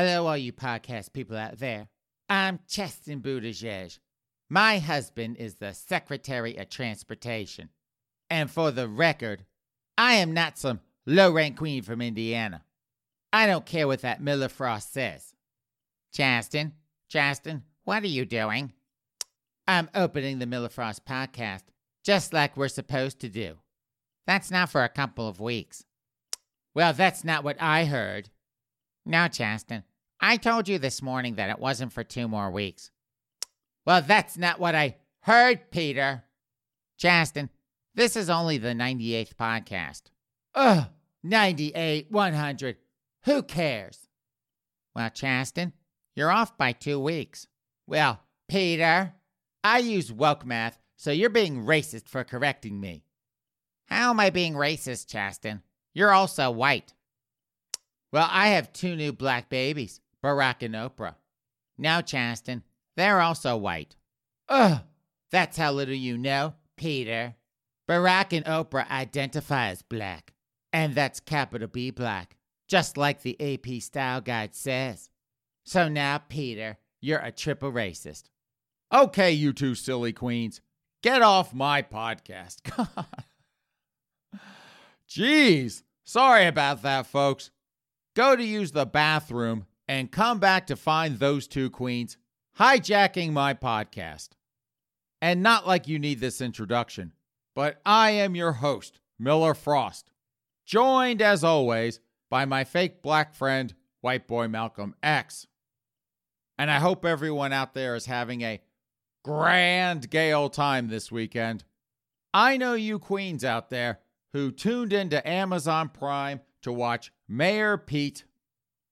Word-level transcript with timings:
Hello, 0.00 0.28
all 0.28 0.36
you 0.36 0.52
podcast 0.52 1.12
people 1.12 1.36
out 1.36 1.58
there. 1.58 1.88
I'm 2.28 2.60
Chasten 2.68 3.20
Buttigieg. 3.20 3.98
My 4.48 4.78
husband 4.78 5.38
is 5.38 5.56
the 5.56 5.72
Secretary 5.72 6.56
of 6.56 6.70
Transportation. 6.70 7.70
And 8.30 8.48
for 8.48 8.70
the 8.70 8.86
record, 8.86 9.44
I 9.96 10.14
am 10.14 10.32
not 10.32 10.56
some 10.56 10.78
low 11.04 11.32
rank 11.32 11.56
queen 11.56 11.82
from 11.82 12.00
Indiana. 12.00 12.62
I 13.32 13.48
don't 13.48 13.66
care 13.66 13.88
what 13.88 14.02
that 14.02 14.22
Miller 14.22 14.48
Frost 14.48 14.92
says. 14.92 15.34
Chasten, 16.14 16.74
Chasten, 17.08 17.64
what 17.82 18.04
are 18.04 18.06
you 18.06 18.24
doing? 18.24 18.74
I'm 19.66 19.90
opening 19.96 20.38
the 20.38 20.46
Miller 20.46 20.68
Frost 20.68 21.04
podcast, 21.06 21.64
just 22.04 22.32
like 22.32 22.56
we're 22.56 22.68
supposed 22.68 23.18
to 23.22 23.28
do. 23.28 23.56
That's 24.28 24.52
not 24.52 24.70
for 24.70 24.84
a 24.84 24.88
couple 24.88 25.26
of 25.26 25.40
weeks. 25.40 25.82
Well, 26.72 26.92
that's 26.92 27.24
not 27.24 27.42
what 27.42 27.60
I 27.60 27.86
heard. 27.86 28.30
Now, 29.04 29.26
Chasten. 29.26 29.82
I 30.20 30.36
told 30.36 30.68
you 30.68 30.78
this 30.78 31.00
morning 31.00 31.36
that 31.36 31.50
it 31.50 31.58
wasn't 31.58 31.92
for 31.92 32.04
two 32.04 32.28
more 32.28 32.50
weeks. 32.50 32.90
Well, 33.86 34.02
that's 34.02 34.36
not 34.36 34.60
what 34.60 34.74
I 34.74 34.96
heard, 35.20 35.70
Peter. 35.70 36.24
Chasten, 36.98 37.50
this 37.94 38.16
is 38.16 38.28
only 38.28 38.58
the 38.58 38.68
98th 38.68 39.34
podcast. 39.34 40.02
Ugh, 40.54 40.86
98, 41.22 42.10
100. 42.10 42.76
Who 43.24 43.42
cares? 43.42 44.08
Well, 44.94 45.10
Chasten, 45.10 45.72
you're 46.16 46.30
off 46.30 46.58
by 46.58 46.72
two 46.72 46.98
weeks. 46.98 47.46
Well, 47.86 48.20
Peter, 48.48 49.14
I 49.62 49.78
use 49.78 50.12
woke 50.12 50.44
math, 50.44 50.78
so 50.96 51.10
you're 51.10 51.30
being 51.30 51.64
racist 51.64 52.08
for 52.08 52.24
correcting 52.24 52.80
me. 52.80 53.04
How 53.86 54.10
am 54.10 54.20
I 54.20 54.30
being 54.30 54.54
racist, 54.54 55.08
Chasten? 55.08 55.62
You're 55.94 56.12
also 56.12 56.50
white. 56.50 56.94
Well, 58.12 58.28
I 58.30 58.48
have 58.48 58.72
two 58.72 58.96
new 58.96 59.12
black 59.12 59.48
babies, 59.48 60.00
Barack 60.24 60.62
and 60.62 60.74
Oprah. 60.74 61.14
Now, 61.76 62.00
Chasten, 62.00 62.64
they're 62.96 63.20
also 63.20 63.56
white. 63.56 63.96
Ugh, 64.48 64.80
that's 65.30 65.56
how 65.56 65.72
little 65.72 65.94
you 65.94 66.18
know, 66.18 66.54
Peter. 66.76 67.36
Barack 67.88 68.36
and 68.36 68.44
Oprah 68.44 68.88
identify 68.90 69.68
as 69.68 69.82
black, 69.82 70.34
and 70.72 70.94
that's 70.94 71.20
capital 71.20 71.68
B 71.68 71.90
black, 71.90 72.36
just 72.66 72.96
like 72.96 73.22
the 73.22 73.36
AP 73.40 73.80
Style 73.80 74.20
Guide 74.20 74.54
says. 74.54 75.08
So 75.64 75.88
now, 75.88 76.18
Peter, 76.18 76.78
you're 77.00 77.20
a 77.20 77.32
triple 77.32 77.72
racist. 77.72 78.24
Okay, 78.92 79.32
you 79.32 79.52
two 79.52 79.74
silly 79.74 80.12
queens, 80.12 80.60
get 81.02 81.22
off 81.22 81.54
my 81.54 81.82
podcast. 81.82 82.58
Jeez, 85.08 85.82
sorry 86.04 86.46
about 86.46 86.82
that, 86.82 87.06
folks. 87.06 87.50
Go 88.14 88.34
to 88.34 88.44
use 88.44 88.72
the 88.72 88.86
bathroom 88.86 89.66
and 89.88 90.12
come 90.12 90.38
back 90.38 90.66
to 90.66 90.76
find 90.76 91.18
those 91.18 91.48
two 91.48 91.70
queens 91.70 92.16
hijacking 92.58 93.32
my 93.32 93.54
podcast. 93.54 94.30
And 95.20 95.42
not 95.42 95.66
like 95.66 95.88
you 95.88 95.98
need 95.98 96.20
this 96.20 96.40
introduction, 96.40 97.12
but 97.54 97.80
I 97.84 98.10
am 98.10 98.36
your 98.36 98.52
host, 98.52 99.00
Miller 99.18 99.54
Frost, 99.54 100.10
joined 100.64 101.22
as 101.22 101.42
always 101.42 102.00
by 102.30 102.44
my 102.44 102.62
fake 102.62 103.02
black 103.02 103.34
friend, 103.34 103.74
white 104.00 104.28
boy 104.28 104.46
Malcolm 104.46 104.94
X. 105.02 105.46
And 106.58 106.70
I 106.70 106.78
hope 106.78 107.04
everyone 107.04 107.52
out 107.52 107.74
there 107.74 107.96
is 107.96 108.06
having 108.06 108.42
a 108.42 108.60
grand 109.24 110.10
gay 110.10 110.32
old 110.32 110.52
time 110.52 110.88
this 110.88 111.10
weekend. 111.10 111.64
I 112.34 112.56
know 112.56 112.74
you 112.74 112.98
queens 112.98 113.44
out 113.44 113.70
there 113.70 114.00
who 114.32 114.50
tuned 114.52 114.92
into 114.92 115.26
Amazon 115.26 115.88
Prime 115.88 116.40
to 116.62 116.72
watch 116.72 117.12
Mayor 117.28 117.78
Pete. 117.78 118.24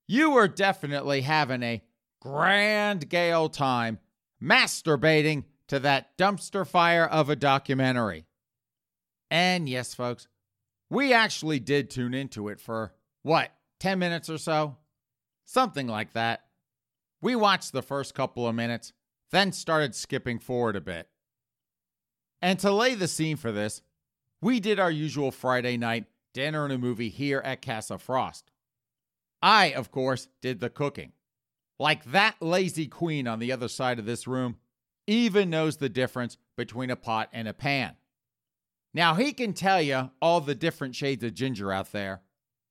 You 0.06 0.30
were 0.30 0.48
definitely 0.48 1.22
having 1.22 1.62
a 1.62 1.82
grand 2.20 3.08
gay 3.08 3.32
old 3.32 3.52
time 3.52 3.98
masturbating 4.42 5.44
to 5.68 5.80
that 5.80 6.16
dumpster 6.16 6.66
fire 6.66 7.06
of 7.06 7.28
a 7.28 7.36
documentary. 7.36 8.26
And 9.30 9.68
yes, 9.68 9.94
folks, 9.94 10.28
we 10.88 11.12
actually 11.12 11.58
did 11.58 11.90
tune 11.90 12.14
into 12.14 12.48
it 12.48 12.60
for 12.60 12.94
what, 13.22 13.50
10 13.80 13.98
minutes 13.98 14.30
or 14.30 14.38
so? 14.38 14.76
Something 15.44 15.88
like 15.88 16.12
that. 16.12 16.44
We 17.20 17.34
watched 17.34 17.72
the 17.72 17.82
first 17.82 18.14
couple 18.14 18.46
of 18.46 18.54
minutes, 18.54 18.92
then 19.32 19.50
started 19.50 19.94
skipping 19.94 20.38
forward 20.38 20.76
a 20.76 20.80
bit. 20.80 21.08
And 22.40 22.58
to 22.60 22.70
lay 22.70 22.94
the 22.94 23.08
scene 23.08 23.36
for 23.36 23.50
this, 23.50 23.82
we 24.40 24.60
did 24.60 24.78
our 24.78 24.90
usual 24.90 25.32
Friday 25.32 25.76
night 25.76 26.04
dinner 26.32 26.64
and 26.64 26.72
a 26.72 26.78
movie 26.78 27.08
here 27.08 27.40
at 27.44 27.62
Casa 27.62 27.98
Frost. 27.98 28.52
I, 29.42 29.72
of 29.72 29.90
course, 29.90 30.28
did 30.40 30.60
the 30.60 30.70
cooking. 30.70 31.12
Like 31.78 32.04
that 32.04 32.36
lazy 32.40 32.86
queen 32.86 33.28
on 33.28 33.38
the 33.38 33.52
other 33.52 33.68
side 33.68 33.98
of 33.98 34.06
this 34.06 34.26
room, 34.26 34.56
even 35.06 35.50
knows 35.50 35.76
the 35.76 35.88
difference 35.88 36.36
between 36.56 36.90
a 36.90 36.96
pot 36.96 37.28
and 37.32 37.46
a 37.46 37.52
pan. 37.52 37.96
Now, 38.94 39.14
he 39.14 39.32
can 39.32 39.52
tell 39.52 39.82
you 39.82 40.10
all 40.22 40.40
the 40.40 40.54
different 40.54 40.94
shades 40.94 41.22
of 41.22 41.34
ginger 41.34 41.70
out 41.70 41.92
there 41.92 42.22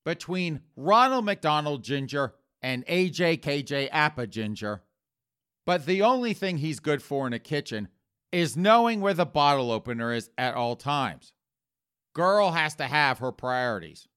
between 0.04 0.62
Ronald 0.76 1.26
McDonald 1.26 1.84
ginger 1.84 2.34
and 2.62 2.86
AJ 2.88 3.42
KJ 3.42 3.90
Apa 3.92 4.26
ginger. 4.26 4.82
But 5.66 5.86
the 5.86 6.02
only 6.02 6.34
thing 6.34 6.58
he's 6.58 6.80
good 6.80 7.02
for 7.02 7.28
in 7.28 7.34
a 7.34 7.40
kitchen 7.40 7.90
is 8.32 8.58
knowing 8.58 9.02
where 9.02 9.14
the 9.14 9.26
bottle 9.26 9.72
opener 9.72 10.14
is 10.14 10.30
at 10.38 10.56
all 10.56 10.76
times. 10.76 11.34
Girl 12.14 12.52
has 12.52 12.76
to 12.76 12.86
have 12.86 13.20
her 13.20 13.32
priorities. 13.32 14.08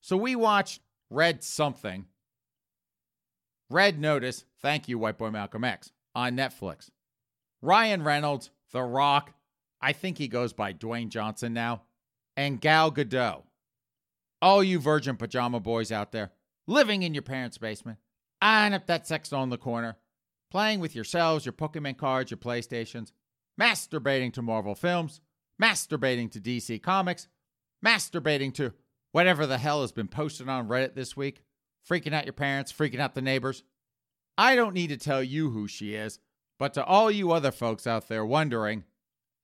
So 0.00 0.16
we 0.16 0.36
watched 0.36 0.80
Red 1.14 1.44
Something. 1.44 2.06
Red 3.70 4.00
Notice, 4.00 4.44
thank 4.60 4.88
you, 4.88 4.98
White 4.98 5.16
Boy 5.16 5.30
Malcolm 5.30 5.62
X, 5.62 5.92
on 6.12 6.36
Netflix. 6.36 6.90
Ryan 7.62 8.02
Reynolds, 8.02 8.50
The 8.72 8.82
Rock, 8.82 9.32
I 9.80 9.92
think 9.92 10.18
he 10.18 10.26
goes 10.26 10.52
by 10.52 10.72
Dwayne 10.72 11.10
Johnson 11.10 11.52
now, 11.52 11.82
and 12.36 12.60
Gal 12.60 12.90
Gadot. 12.90 13.44
All 14.42 14.64
you 14.64 14.80
virgin 14.80 15.16
pajama 15.16 15.60
boys 15.60 15.92
out 15.92 16.10
there, 16.10 16.32
living 16.66 17.04
in 17.04 17.14
your 17.14 17.22
parents' 17.22 17.58
basement, 17.58 17.98
eyeing 18.42 18.74
up 18.74 18.88
that 18.88 19.06
sex 19.06 19.32
on 19.32 19.50
the 19.50 19.56
corner, 19.56 19.96
playing 20.50 20.80
with 20.80 20.96
yourselves, 20.96 21.46
your 21.46 21.52
Pokemon 21.52 21.96
cards, 21.96 22.32
your 22.32 22.38
PlayStations, 22.38 23.12
masturbating 23.58 24.32
to 24.32 24.42
Marvel 24.42 24.74
films, 24.74 25.20
masturbating 25.62 26.28
to 26.32 26.40
DC 26.40 26.82
Comics, 26.82 27.28
masturbating 27.86 28.52
to 28.54 28.72
whatever 29.14 29.46
the 29.46 29.58
hell 29.58 29.82
has 29.82 29.92
been 29.92 30.08
posted 30.08 30.48
on 30.48 30.66
Reddit 30.66 30.96
this 30.96 31.16
week, 31.16 31.44
freaking 31.88 32.12
out 32.12 32.26
your 32.26 32.32
parents, 32.32 32.72
freaking 32.72 32.98
out 32.98 33.14
the 33.14 33.22
neighbors. 33.22 33.62
I 34.36 34.56
don't 34.56 34.74
need 34.74 34.88
to 34.88 34.96
tell 34.96 35.22
you 35.22 35.50
who 35.50 35.68
she 35.68 35.94
is, 35.94 36.18
but 36.58 36.74
to 36.74 36.84
all 36.84 37.12
you 37.12 37.30
other 37.30 37.52
folks 37.52 37.86
out 37.86 38.08
there 38.08 38.26
wondering, 38.26 38.82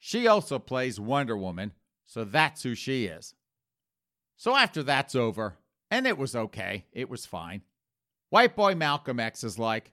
she 0.00 0.26
also 0.26 0.58
plays 0.58 0.98
Wonder 0.98 1.36
Woman, 1.36 1.72
so 2.04 2.24
that's 2.24 2.64
who 2.64 2.74
she 2.74 3.04
is. 3.04 3.36
So 4.36 4.56
after 4.56 4.82
that's 4.82 5.14
over, 5.14 5.58
and 5.88 6.04
it 6.04 6.18
was 6.18 6.34
okay, 6.34 6.86
it 6.90 7.08
was 7.08 7.24
fine, 7.24 7.62
White 8.30 8.56
Boy 8.56 8.74
Malcolm 8.74 9.20
X 9.20 9.44
is 9.44 9.56
like, 9.56 9.92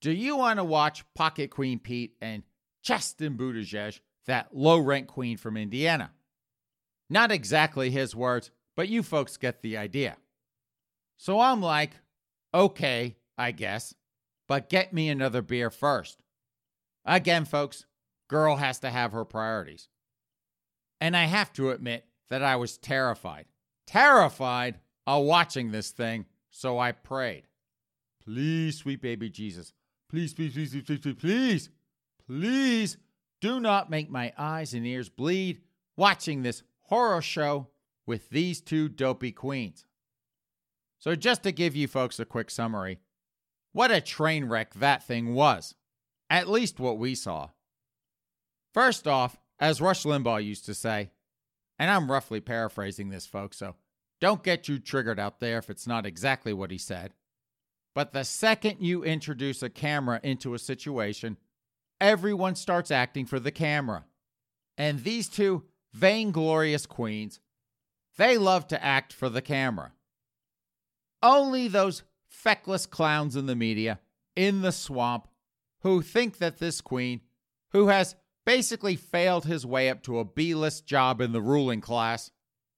Do 0.00 0.10
you 0.10 0.38
want 0.38 0.58
to 0.58 0.64
watch 0.64 1.04
Pocket 1.14 1.50
Queen 1.50 1.78
Pete 1.78 2.16
and 2.22 2.44
Chasten 2.82 3.36
Buttigieg, 3.36 4.00
that 4.24 4.56
low 4.56 4.78
rent 4.78 5.06
queen 5.06 5.36
from 5.36 5.58
Indiana? 5.58 6.12
Not 7.10 7.30
exactly 7.30 7.90
his 7.90 8.16
words, 8.16 8.50
but 8.76 8.88
you 8.88 9.02
folks 9.02 9.36
get 9.36 9.62
the 9.62 9.76
idea. 9.76 10.16
So 11.16 11.40
I'm 11.40 11.60
like, 11.60 11.92
okay, 12.52 13.16
I 13.38 13.52
guess, 13.52 13.94
but 14.48 14.68
get 14.68 14.92
me 14.92 15.08
another 15.08 15.42
beer 15.42 15.70
first. 15.70 16.22
Again, 17.04 17.44
folks, 17.44 17.86
girl 18.28 18.56
has 18.56 18.78
to 18.80 18.90
have 18.90 19.12
her 19.12 19.24
priorities. 19.24 19.88
And 21.00 21.16
I 21.16 21.24
have 21.24 21.52
to 21.54 21.70
admit 21.70 22.06
that 22.30 22.42
I 22.42 22.56
was 22.56 22.78
terrified, 22.78 23.46
terrified 23.86 24.78
of 25.06 25.24
watching 25.24 25.70
this 25.70 25.90
thing, 25.90 26.26
so 26.50 26.78
I 26.78 26.92
prayed. 26.92 27.44
Please, 28.24 28.78
sweet 28.78 29.02
baby 29.02 29.28
Jesus, 29.28 29.72
Please, 30.12 30.34
please, 30.34 30.52
please, 30.52 30.70
please, 30.70 30.98
please, 30.98 31.16
please, 31.16 31.70
please 32.26 32.98
do 33.40 33.58
not 33.60 33.88
make 33.88 34.10
my 34.10 34.30
eyes 34.36 34.74
and 34.74 34.86
ears 34.86 35.08
bleed 35.08 35.62
watching 35.96 36.42
this 36.42 36.62
horror 36.82 37.22
show 37.22 37.68
with 38.06 38.30
these 38.30 38.60
two 38.60 38.88
dopey 38.88 39.32
queens. 39.32 39.86
So, 40.98 41.14
just 41.14 41.42
to 41.42 41.52
give 41.52 41.74
you 41.74 41.88
folks 41.88 42.20
a 42.20 42.24
quick 42.24 42.50
summary, 42.50 43.00
what 43.72 43.90
a 43.90 44.00
train 44.00 44.44
wreck 44.44 44.74
that 44.74 45.04
thing 45.04 45.34
was. 45.34 45.74
At 46.30 46.48
least 46.48 46.80
what 46.80 46.98
we 46.98 47.14
saw. 47.14 47.48
First 48.72 49.06
off, 49.06 49.38
as 49.58 49.80
Rush 49.80 50.04
Limbaugh 50.04 50.44
used 50.44 50.64
to 50.66 50.74
say, 50.74 51.10
and 51.78 51.90
I'm 51.90 52.10
roughly 52.10 52.40
paraphrasing 52.40 53.10
this, 53.10 53.26
folks, 53.26 53.58
so 53.58 53.74
don't 54.20 54.42
get 54.42 54.68
you 54.68 54.78
triggered 54.78 55.18
out 55.18 55.40
there 55.40 55.58
if 55.58 55.68
it's 55.68 55.86
not 55.86 56.06
exactly 56.06 56.52
what 56.52 56.70
he 56.70 56.78
said. 56.78 57.12
But 57.94 58.12
the 58.12 58.24
second 58.24 58.78
you 58.80 59.04
introduce 59.04 59.62
a 59.62 59.68
camera 59.68 60.20
into 60.22 60.54
a 60.54 60.58
situation, 60.58 61.36
everyone 62.00 62.54
starts 62.54 62.90
acting 62.90 63.26
for 63.26 63.38
the 63.38 63.50
camera. 63.50 64.04
And 64.78 65.02
these 65.02 65.28
two 65.28 65.64
vainglorious 65.92 66.86
queens, 66.86 67.40
they 68.16 68.36
love 68.36 68.68
to 68.68 68.84
act 68.84 69.12
for 69.12 69.28
the 69.28 69.42
camera. 69.42 69.92
Only 71.22 71.68
those 71.68 72.02
feckless 72.26 72.86
clowns 72.86 73.36
in 73.36 73.46
the 73.46 73.56
media, 73.56 74.00
in 74.34 74.62
the 74.62 74.72
swamp, 74.72 75.28
who 75.80 76.02
think 76.02 76.38
that 76.38 76.58
this 76.58 76.80
queen, 76.80 77.20
who 77.70 77.88
has 77.88 78.16
basically 78.44 78.96
failed 78.96 79.44
his 79.46 79.64
way 79.64 79.88
up 79.88 80.02
to 80.02 80.18
a 80.18 80.24
B 80.24 80.54
list 80.54 80.86
job 80.86 81.20
in 81.20 81.32
the 81.32 81.40
ruling 81.40 81.80
class, 81.80 82.30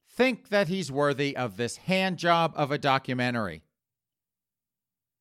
think 0.09 0.49
that 0.51 0.69
he's 0.69 0.93
worthy 0.93 1.37
of 1.37 1.57
this 1.57 1.77
hand 1.77 2.19
job 2.19 2.53
of 2.57 2.71
a 2.71 2.79
documentary. 2.79 3.63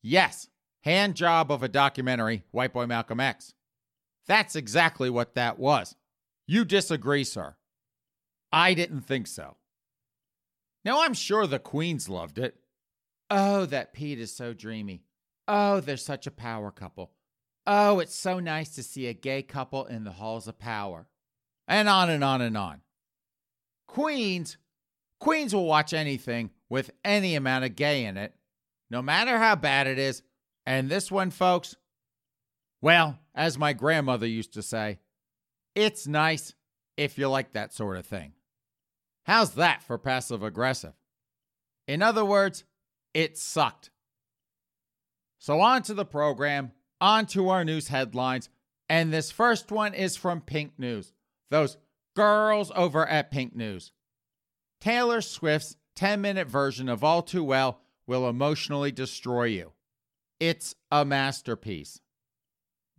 Yes, 0.02 0.50
hand 0.82 1.16
job 1.16 1.52
of 1.52 1.64
a 1.64 1.70
documentary, 1.70 2.44
White 2.52 2.74
Boy 2.74 2.86
Malcolm 2.86 3.20
X. 3.20 3.54
That's 4.28 4.56
exactly 4.56 5.10
what 5.10 5.36
that 5.36 5.58
was. 5.58 5.96
You 6.46 6.66
disagree, 6.66 7.24
sir. 7.24 7.56
I 8.52 8.74
didn't 8.74 9.02
think 9.02 9.28
so. 9.28 9.58
Now, 10.86 11.04
I'm 11.04 11.14
sure 11.14 11.48
the 11.48 11.60
Queens 11.60 12.10
loved 12.10 12.38
it. 12.38 12.56
Oh, 13.30 13.66
that 13.66 13.94
Pete 13.94 14.20
is 14.20 14.36
so 14.36 14.54
dreamy. 14.54 15.04
Oh, 15.48 15.80
they're 15.80 15.98
such 15.98 16.28
a 16.28 16.32
power 16.32 16.72
couple. 16.72 17.12
Oh, 17.66 18.00
it's 18.00 18.16
so 18.16 18.40
nice 18.40 18.70
to 18.76 18.84
see 18.84 19.08
a 19.08 19.14
gay 19.14 19.42
couple 19.42 19.86
in 19.86 20.04
the 20.04 20.12
halls 20.12 20.48
of 20.48 20.60
power. 20.60 21.08
And 21.68 21.88
on 21.88 22.10
and 22.10 22.24
on 22.24 22.42
and 22.42 22.58
on. 22.58 22.82
Queens, 23.88 24.58
Queens 25.20 25.56
will 25.56 25.66
watch 25.66 25.94
anything 25.94 26.52
with 26.70 26.92
any 27.06 27.36
amount 27.36 27.64
of 27.64 27.76
gay 27.76 28.04
in 28.04 28.18
it, 28.18 28.34
no 28.90 29.02
matter 29.02 29.40
how 29.40 29.56
bad 29.56 29.88
it 29.88 29.98
is. 29.98 30.22
And 30.66 30.90
this 30.90 31.12
one, 31.12 31.32
folks, 31.32 31.76
well, 32.82 33.20
as 33.34 33.58
my 33.58 33.72
grandmother 33.72 34.28
used 34.28 34.54
to 34.54 34.62
say, 34.62 35.00
it's 35.76 36.06
nice 36.06 36.54
if 36.98 37.18
you 37.18 37.30
like 37.30 37.54
that 37.54 37.74
sort 37.74 37.98
of 37.98 38.06
thing. 38.06 38.34
How's 39.24 39.56
that 39.56 39.84
for 39.84 39.98
passive 39.98 40.44
aggressive? 40.44 40.94
In 41.88 42.02
other 42.02 42.26
words, 42.26 42.64
it 43.14 43.38
sucked. 43.38 43.90
So, 45.40 45.60
on 45.60 45.84
to 45.84 45.94
the 45.94 46.06
program, 46.06 46.72
on 47.02 47.26
to 47.28 47.50
our 47.50 47.66
news 47.66 47.90
headlines. 47.90 48.50
And 48.90 49.12
this 49.12 49.32
first 49.32 49.72
one 49.72 49.94
is 49.94 50.16
from 50.16 50.42
Pink 50.42 50.74
News. 50.78 51.14
Those 51.50 51.78
girls 52.16 52.72
over 52.76 53.06
at 53.08 53.32
Pink 53.32 53.56
News. 53.56 53.92
Taylor 54.80 55.22
Swift's 55.22 55.76
10 55.96 56.22
minute 56.22 56.48
version 56.48 56.90
of 56.90 57.04
All 57.04 57.22
Too 57.22 57.44
Well 57.44 57.80
will 58.08 58.28
emotionally 58.28 58.92
destroy 58.92 59.46
you. 59.46 59.74
It's 60.40 60.76
a 60.92 61.06
masterpiece. 61.06 62.00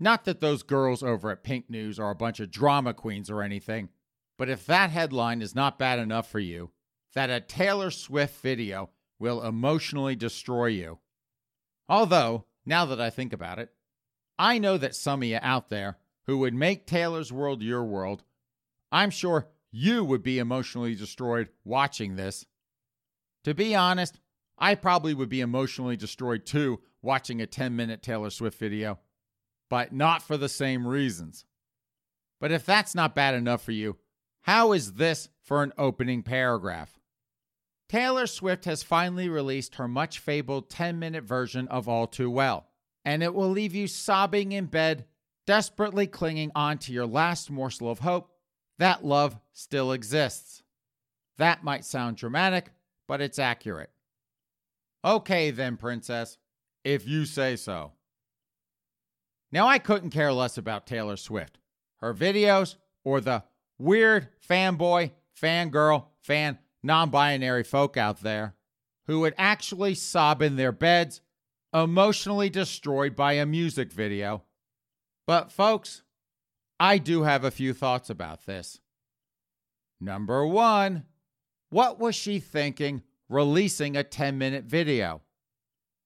Not 0.00 0.24
that 0.24 0.40
those 0.40 0.62
girls 0.62 1.02
over 1.02 1.30
at 1.30 1.44
Pink 1.44 1.70
News 1.70 1.98
are 1.98 2.10
a 2.10 2.16
bunch 2.16 2.40
of 2.40 2.50
drama 2.50 2.94
queens 2.94 3.30
or 3.30 3.42
anything, 3.42 3.90
but 4.36 4.48
if 4.48 4.66
that 4.66 4.90
headline 4.90 5.42
is 5.42 5.54
not 5.54 5.78
bad 5.78 5.98
enough 5.98 6.30
for 6.30 6.40
you, 6.40 6.70
that 7.14 7.30
a 7.30 7.40
Taylor 7.40 7.90
Swift 7.90 8.40
video 8.42 8.90
will 9.18 9.42
emotionally 9.42 10.16
destroy 10.16 10.66
you. 10.66 10.98
Although, 11.88 12.46
now 12.66 12.84
that 12.86 13.00
I 13.00 13.10
think 13.10 13.32
about 13.32 13.58
it, 13.58 13.70
I 14.38 14.58
know 14.58 14.76
that 14.78 14.96
some 14.96 15.22
of 15.22 15.28
you 15.28 15.38
out 15.40 15.68
there 15.68 15.98
who 16.26 16.38
would 16.38 16.54
make 16.54 16.86
Taylor's 16.86 17.32
world 17.32 17.62
your 17.62 17.84
world, 17.84 18.24
I'm 18.90 19.10
sure 19.10 19.48
you 19.70 20.04
would 20.04 20.22
be 20.22 20.38
emotionally 20.38 20.94
destroyed 20.94 21.48
watching 21.64 22.16
this. 22.16 22.46
To 23.44 23.54
be 23.54 23.74
honest, 23.74 24.18
I 24.58 24.74
probably 24.74 25.14
would 25.14 25.28
be 25.28 25.40
emotionally 25.40 25.96
destroyed 25.96 26.46
too 26.46 26.80
watching 27.02 27.40
a 27.40 27.46
10 27.46 27.76
minute 27.76 28.02
Taylor 28.02 28.30
Swift 28.30 28.58
video, 28.58 28.98
but 29.68 29.92
not 29.92 30.22
for 30.22 30.36
the 30.36 30.48
same 30.48 30.86
reasons. 30.86 31.44
But 32.40 32.52
if 32.52 32.64
that's 32.64 32.94
not 32.94 33.14
bad 33.14 33.34
enough 33.34 33.62
for 33.62 33.72
you, 33.72 33.96
how 34.44 34.72
is 34.72 34.94
this 34.94 35.30
for 35.42 35.62
an 35.62 35.72
opening 35.78 36.22
paragraph? 36.22 36.98
Taylor 37.88 38.26
Swift 38.26 38.66
has 38.66 38.82
finally 38.82 39.28
released 39.28 39.76
her 39.76 39.88
much 39.88 40.18
fabled 40.18 40.68
10 40.68 40.98
minute 40.98 41.24
version 41.24 41.66
of 41.68 41.88
All 41.88 42.06
Too 42.06 42.30
Well, 42.30 42.66
and 43.04 43.22
it 43.22 43.32
will 43.34 43.48
leave 43.48 43.74
you 43.74 43.86
sobbing 43.86 44.52
in 44.52 44.66
bed, 44.66 45.06
desperately 45.46 46.06
clinging 46.06 46.52
on 46.54 46.76
to 46.78 46.92
your 46.92 47.06
last 47.06 47.50
morsel 47.50 47.90
of 47.90 48.00
hope 48.00 48.30
that 48.78 49.04
love 49.04 49.38
still 49.52 49.92
exists. 49.92 50.62
That 51.38 51.64
might 51.64 51.84
sound 51.84 52.16
dramatic, 52.18 52.66
but 53.08 53.20
it's 53.20 53.38
accurate. 53.38 53.90
Okay, 55.04 55.50
then, 55.50 55.76
Princess, 55.76 56.38
if 56.84 57.06
you 57.06 57.24
say 57.24 57.56
so. 57.56 57.92
Now, 59.52 59.66
I 59.66 59.78
couldn't 59.78 60.10
care 60.10 60.32
less 60.32 60.58
about 60.58 60.86
Taylor 60.86 61.16
Swift, 61.16 61.58
her 62.00 62.12
videos, 62.12 62.76
or 63.04 63.20
the 63.20 63.44
weird 63.78 64.28
fanboy, 64.48 65.12
fangirl, 65.40 66.06
fan 66.22 66.58
non 66.82 67.10
binary 67.10 67.64
folk 67.64 67.96
out 67.96 68.20
there 68.20 68.54
who 69.06 69.20
would 69.20 69.34
actually 69.36 69.94
sob 69.94 70.42
in 70.42 70.56
their 70.56 70.72
beds, 70.72 71.20
emotionally 71.72 72.48
destroyed 72.48 73.14
by 73.16 73.34
a 73.34 73.46
music 73.46 73.92
video. 73.92 74.42
But, 75.26 75.50
folks, 75.50 76.02
I 76.78 76.98
do 76.98 77.22
have 77.22 77.44
a 77.44 77.50
few 77.50 77.74
thoughts 77.74 78.10
about 78.10 78.46
this. 78.46 78.80
Number 80.00 80.46
one, 80.46 81.04
what 81.70 81.98
was 81.98 82.14
she 82.14 82.40
thinking 82.40 83.02
releasing 83.28 83.96
a 83.96 84.04
10 84.04 84.38
minute 84.38 84.64
video? 84.64 85.22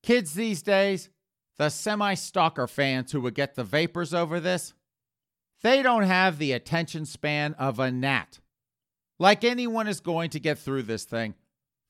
Kids 0.02 0.34
these 0.34 0.62
days, 0.62 1.10
the 1.56 1.68
semi 1.68 2.14
stalker 2.14 2.66
fans 2.66 3.12
who 3.12 3.20
would 3.20 3.34
get 3.34 3.54
the 3.54 3.64
vapors 3.64 4.14
over 4.14 4.38
this, 4.38 4.72
they 5.62 5.82
don't 5.82 6.04
have 6.04 6.38
the 6.38 6.52
attention 6.52 7.04
span 7.04 7.54
of 7.54 7.78
a 7.78 7.90
gnat. 7.90 8.38
Like 9.18 9.42
anyone 9.44 9.88
is 9.88 10.00
going 10.00 10.30
to 10.30 10.40
get 10.40 10.58
through 10.58 10.82
this 10.82 11.04
thing, 11.04 11.34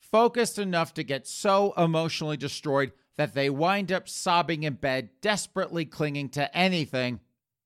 focused 0.01 0.59
enough 0.59 0.95
to 0.95 1.05
get 1.05 1.27
so 1.27 1.75
emotionally 1.77 2.37
destroyed 2.37 2.93
that 3.19 3.35
they 3.35 3.51
wind 3.51 3.93
up 3.93 4.09
sobbing 4.09 4.63
in 4.63 4.75
bed, 4.75 5.11
desperately 5.21 5.85
clinging 5.85 6.31
to 6.31 6.57
anything, 6.57 7.21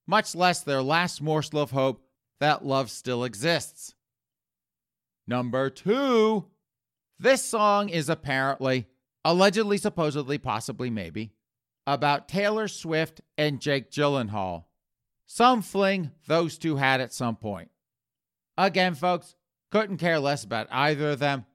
much 0.06 0.34
less 0.34 0.62
their 0.62 0.82
last 0.82 1.22
morsel 1.22 1.60
of 1.60 1.70
hope 1.70 2.04
that 2.40 2.64
love 2.64 2.90
still 2.90 3.22
exists. 3.22 3.94
Number 5.28 5.70
two, 5.70 6.46
this 7.18 7.44
song 7.44 7.88
is 7.88 8.08
apparently, 8.08 8.88
allegedly, 9.24 9.78
supposedly, 9.78 10.38
possibly, 10.38 10.90
maybe, 10.90 11.34
about 11.86 12.26
Taylor 12.26 12.66
Swift 12.66 13.20
and 13.38 13.60
Jake 13.60 13.92
Gyllenhaal. 13.92 14.64
Some 15.34 15.62
fling 15.62 16.10
those 16.26 16.58
two 16.58 16.76
had 16.76 17.00
at 17.00 17.14
some 17.14 17.36
point. 17.36 17.70
Again, 18.58 18.94
folks, 18.94 19.34
couldn't 19.70 19.96
care 19.96 20.18
less 20.18 20.44
about 20.44 20.66
either 20.70 21.12
of 21.12 21.20
them, 21.20 21.46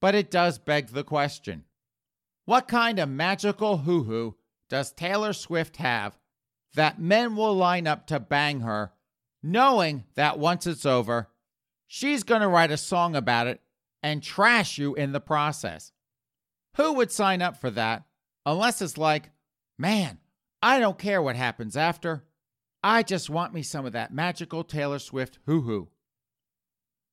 but 0.00 0.14
it 0.14 0.30
does 0.30 0.60
beg 0.60 0.90
the 0.90 1.02
question 1.02 1.64
what 2.44 2.68
kind 2.68 3.00
of 3.00 3.08
magical 3.08 3.78
hoo 3.78 4.04
hoo 4.04 4.36
does 4.68 4.92
Taylor 4.92 5.32
Swift 5.32 5.78
have 5.78 6.16
that 6.74 7.00
men 7.00 7.34
will 7.34 7.56
line 7.56 7.88
up 7.88 8.06
to 8.06 8.20
bang 8.20 8.60
her, 8.60 8.92
knowing 9.42 10.04
that 10.14 10.38
once 10.38 10.64
it's 10.64 10.86
over, 10.86 11.28
she's 11.88 12.22
going 12.22 12.42
to 12.42 12.48
write 12.48 12.70
a 12.70 12.76
song 12.76 13.16
about 13.16 13.48
it 13.48 13.60
and 14.04 14.22
trash 14.22 14.78
you 14.78 14.94
in 14.94 15.10
the 15.10 15.18
process? 15.18 15.90
Who 16.76 16.92
would 16.92 17.10
sign 17.10 17.42
up 17.42 17.60
for 17.60 17.70
that 17.72 18.04
unless 18.44 18.80
it's 18.80 18.96
like, 18.96 19.30
man, 19.76 20.18
I 20.62 20.78
don't 20.78 20.96
care 20.96 21.20
what 21.20 21.34
happens 21.34 21.76
after. 21.76 22.22
I 22.88 23.02
just 23.02 23.28
want 23.28 23.52
me 23.52 23.64
some 23.64 23.84
of 23.84 23.94
that 23.94 24.14
magical 24.14 24.62
Taylor 24.62 25.00
Swift 25.00 25.40
hoo 25.44 25.62
hoo. 25.62 25.88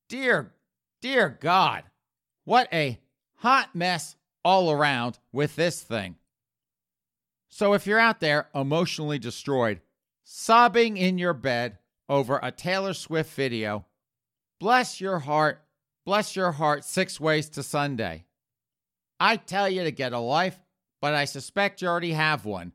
Dear, 0.07 0.53
dear 1.01 1.35
God, 1.41 1.85
what 2.43 2.71
a 2.71 2.99
hot 3.37 3.73
mess 3.73 4.15
all 4.45 4.71
around 4.71 5.17
with 5.31 5.55
this 5.55 5.81
thing. 5.81 6.17
So 7.49 7.73
if 7.73 7.87
you're 7.87 7.97
out 7.97 8.19
there 8.19 8.49
emotionally 8.53 9.17
destroyed, 9.17 9.81
sobbing 10.23 10.95
in 10.95 11.17
your 11.17 11.33
bed 11.33 11.79
over 12.07 12.39
a 12.43 12.51
Taylor 12.51 12.93
Swift 12.93 13.33
video, 13.33 13.83
bless 14.59 15.01
your 15.01 15.17
heart, 15.17 15.63
bless 16.05 16.35
your 16.35 16.51
heart 16.51 16.85
six 16.85 17.19
ways 17.19 17.49
to 17.49 17.63
Sunday. 17.63 18.25
I 19.19 19.37
tell 19.37 19.67
you 19.67 19.83
to 19.85 19.91
get 19.91 20.13
a 20.13 20.19
life, 20.19 20.59
but 21.01 21.15
I 21.15 21.25
suspect 21.25 21.81
you 21.81 21.87
already 21.87 22.13
have 22.13 22.45
one. 22.45 22.73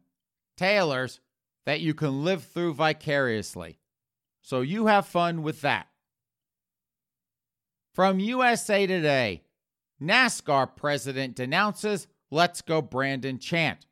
Taylor's 0.56 1.20
that 1.68 1.82
you 1.82 1.92
can 1.92 2.24
live 2.24 2.44
through 2.44 2.72
vicariously. 2.72 3.78
So 4.40 4.62
you 4.62 4.86
have 4.86 5.04
fun 5.04 5.42
with 5.42 5.60
that. 5.60 5.86
From 7.94 8.18
USA 8.18 8.86
Today 8.86 9.42
NASCAR 10.02 10.74
president 10.74 11.36
denounces 11.36 12.06
Let's 12.30 12.62
Go 12.62 12.80
Brandon 12.80 13.38
chant. 13.38 13.84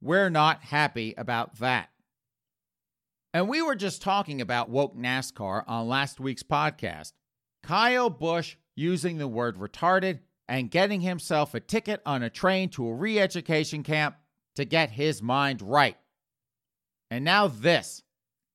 We're 0.00 0.30
not 0.30 0.62
happy 0.62 1.12
about 1.18 1.56
that. 1.56 1.90
And 3.34 3.46
we 3.46 3.60
were 3.60 3.76
just 3.76 4.00
talking 4.00 4.40
about 4.40 4.70
woke 4.70 4.96
NASCAR 4.96 5.64
on 5.66 5.86
last 5.86 6.18
week's 6.20 6.42
podcast. 6.42 7.12
Kyle 7.62 8.08
Busch 8.08 8.56
using 8.74 9.18
the 9.18 9.28
word 9.28 9.58
retarded 9.58 10.20
and 10.48 10.70
getting 10.70 11.02
himself 11.02 11.52
a 11.52 11.60
ticket 11.60 12.00
on 12.06 12.22
a 12.22 12.30
train 12.30 12.70
to 12.70 12.88
a 12.88 12.94
re 12.94 13.18
education 13.18 13.82
camp 13.82 14.16
to 14.56 14.64
get 14.64 14.92
his 14.92 15.20
mind 15.20 15.60
right. 15.60 15.98
And 17.10 17.24
now 17.24 17.48
this 17.48 18.02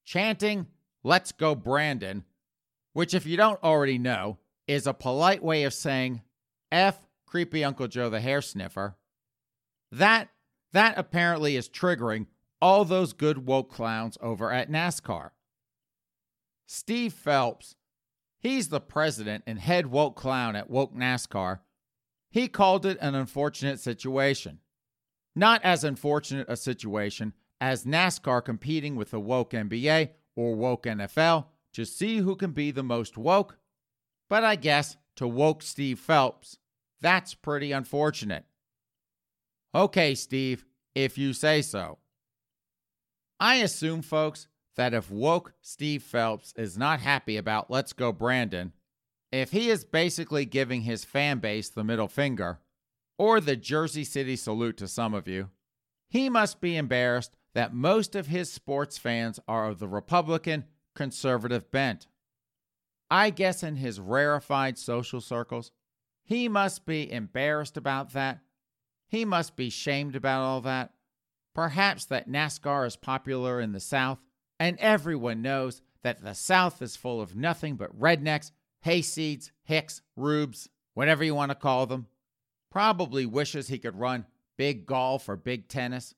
chanting, 0.06 0.68
Let's 1.04 1.34
go, 1.34 1.54
Brandon, 1.54 2.24
which, 2.94 3.14
if 3.14 3.26
you 3.26 3.36
don't 3.36 3.62
already 3.62 3.98
know, 3.98 4.38
is 4.68 4.88
a 4.88 4.94
polite 4.94 5.44
way 5.44 5.64
of 5.64 5.74
saying 5.74 6.22
F 6.72 6.98
creepy 7.26 7.64
Uncle 7.64 7.88
Joe 7.88 8.10
the 8.10 8.22
hair 8.22 8.42
sniffer. 8.42 8.96
That 9.92 10.30
that 10.72 10.98
apparently 10.98 11.56
is 11.56 11.68
triggering 11.68 12.28
all 12.62 12.86
those 12.86 13.14
good 13.14 13.46
woke 13.46 13.70
clowns 13.70 14.18
over 14.22 14.52
at 14.52 14.72
NASCAR. 14.72 15.32
Steve 16.66 17.14
Phelps, 17.14 17.76
he's 18.40 18.70
the 18.70 18.80
president 18.80 19.44
and 19.46 19.60
head 19.60 19.88
woke 19.88 20.16
clown 20.16 20.56
at 20.56 20.70
Woke 20.70 20.96
NASCAR. 20.96 21.60
He 22.32 22.48
called 22.48 22.86
it 22.86 22.98
an 23.02 23.14
unfortunate 23.14 23.80
situation. 23.80 24.60
Not 25.36 25.64
as 25.64 25.84
unfortunate 25.84 26.48
a 26.50 26.56
situation 26.56 27.34
as 27.62 27.86
NASCAR 27.86 28.44
competing 28.44 28.96
with 28.96 29.12
the 29.12 29.20
woke 29.20 29.52
NBA 29.52 30.10
or 30.36 30.56
woke 30.56 30.84
NFL 30.84 31.46
to 31.74 31.86
see 31.86 32.18
who 32.18 32.36
can 32.36 32.52
be 32.52 32.72
the 32.72 32.84
most 32.84 33.18
woke. 33.18 33.58
But 34.30 34.44
I 34.44 34.56
guess 34.56 34.98
to 35.16 35.28
woke 35.28 35.62
Steve 35.62 36.00
Phelps, 36.00 36.58
that's 37.02 37.34
pretty 37.34 37.72
unfortunate. 37.72 38.46
Okay, 39.76 40.16
Steve, 40.16 40.66
if 40.96 41.18
you 41.18 41.34
say 41.34 41.62
so. 41.62 41.98
I 43.40 43.56
assume, 43.56 44.02
folks, 44.02 44.48
that 44.76 44.94
if 44.94 45.12
woke 45.12 45.54
Steve 45.62 46.04
Phelps 46.04 46.54
is 46.56 46.78
not 46.78 47.00
happy 47.00 47.38
about 47.38 47.70
Let's 47.70 47.94
Go 47.94 48.12
Brandon, 48.12 48.72
if 49.32 49.52
he 49.52 49.70
is 49.70 49.84
basically 49.84 50.46
giving 50.46 50.82
his 50.82 51.04
fan 51.04 51.40
base 51.40 51.70
the 51.70 51.84
middle 51.84 52.08
finger, 52.08 52.60
or 53.18 53.40
the 53.40 53.56
Jersey 53.56 54.04
City 54.04 54.36
salute 54.36 54.78
to 54.78 54.88
some 54.88 55.14
of 55.14 55.28
you, 55.28 55.50
he 56.10 56.30
must 56.30 56.62
be 56.62 56.78
embarrassed 56.78 57.36
that 57.54 57.74
most 57.74 58.16
of 58.16 58.28
his 58.28 58.52
sports 58.52 58.98
fans 58.98 59.40
are 59.48 59.68
of 59.68 59.80
the 59.80 59.88
Republican 59.88 60.66
conservative 60.96 61.70
bent. 61.72 62.08
I 63.10 63.30
guess 63.30 63.64
in 63.64 63.76
his 63.76 64.00
rarefied 64.00 64.78
social 64.78 65.22
circles, 65.22 65.72
he 66.24 66.48
must 66.48 66.86
be 66.86 67.12
embarrassed 67.12 67.78
about 67.78 68.14
that. 68.14 68.40
He 69.08 69.26
must 69.26 69.56
be 69.56 69.70
shamed 69.70 70.16
about 70.16 70.42
all 70.42 70.62
that. 70.62 70.94
Perhaps 71.54 72.06
that 72.06 72.30
NASCAR 72.30 72.88
is 72.88 72.96
popular 72.96 73.60
in 73.60 73.74
the 73.74 73.80
South, 73.80 74.20
and 74.60 74.78
everyone 74.80 75.44
knows 75.44 75.82
that 76.02 76.24
the 76.24 76.34
South 76.34 76.82
is 76.82 76.96
full 76.96 77.22
of 77.22 77.36
nothing 77.36 77.76
but 77.76 77.98
rednecks, 78.00 78.52
hayseeds, 78.84 79.52
hicks, 79.64 80.02
rubes, 80.16 80.70
whatever 80.96 81.24
you 81.24 81.36
want 81.36 81.52
to 81.52 81.56
call 81.56 81.86
them. 81.86 82.08
Probably 82.72 83.26
wishes 83.28 83.68
he 83.68 83.78
could 83.78 84.00
run 84.00 84.26
big 84.58 84.88
golf 84.88 85.30
or 85.30 85.36
big 85.36 85.68
tennis, 85.68 86.16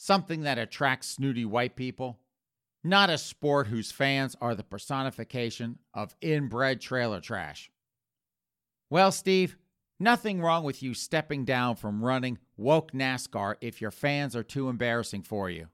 something 0.00 0.44
that 0.44 0.56
attracts 0.56 1.08
snooty 1.08 1.44
white 1.44 1.76
people, 1.76 2.18
not 2.82 3.10
a 3.10 3.18
sport 3.18 3.66
whose 3.66 3.92
fans 3.92 4.34
are 4.40 4.54
the 4.54 4.64
personification 4.64 5.78
of 5.92 6.16
inbred 6.22 6.80
trailer 6.80 7.20
trash. 7.20 7.70
Well, 8.88 9.12
Steve, 9.12 9.58
nothing 9.98 10.40
wrong 10.40 10.64
with 10.64 10.82
you 10.82 10.94
stepping 10.94 11.44
down 11.44 11.76
from 11.76 12.02
running 12.02 12.38
woke 12.56 12.92
NASCAR 12.92 13.56
if 13.60 13.82
your 13.82 13.90
fans 13.90 14.34
are 14.34 14.42
too 14.42 14.70
embarrassing 14.70 15.22
for 15.22 15.50
you. 15.50 15.66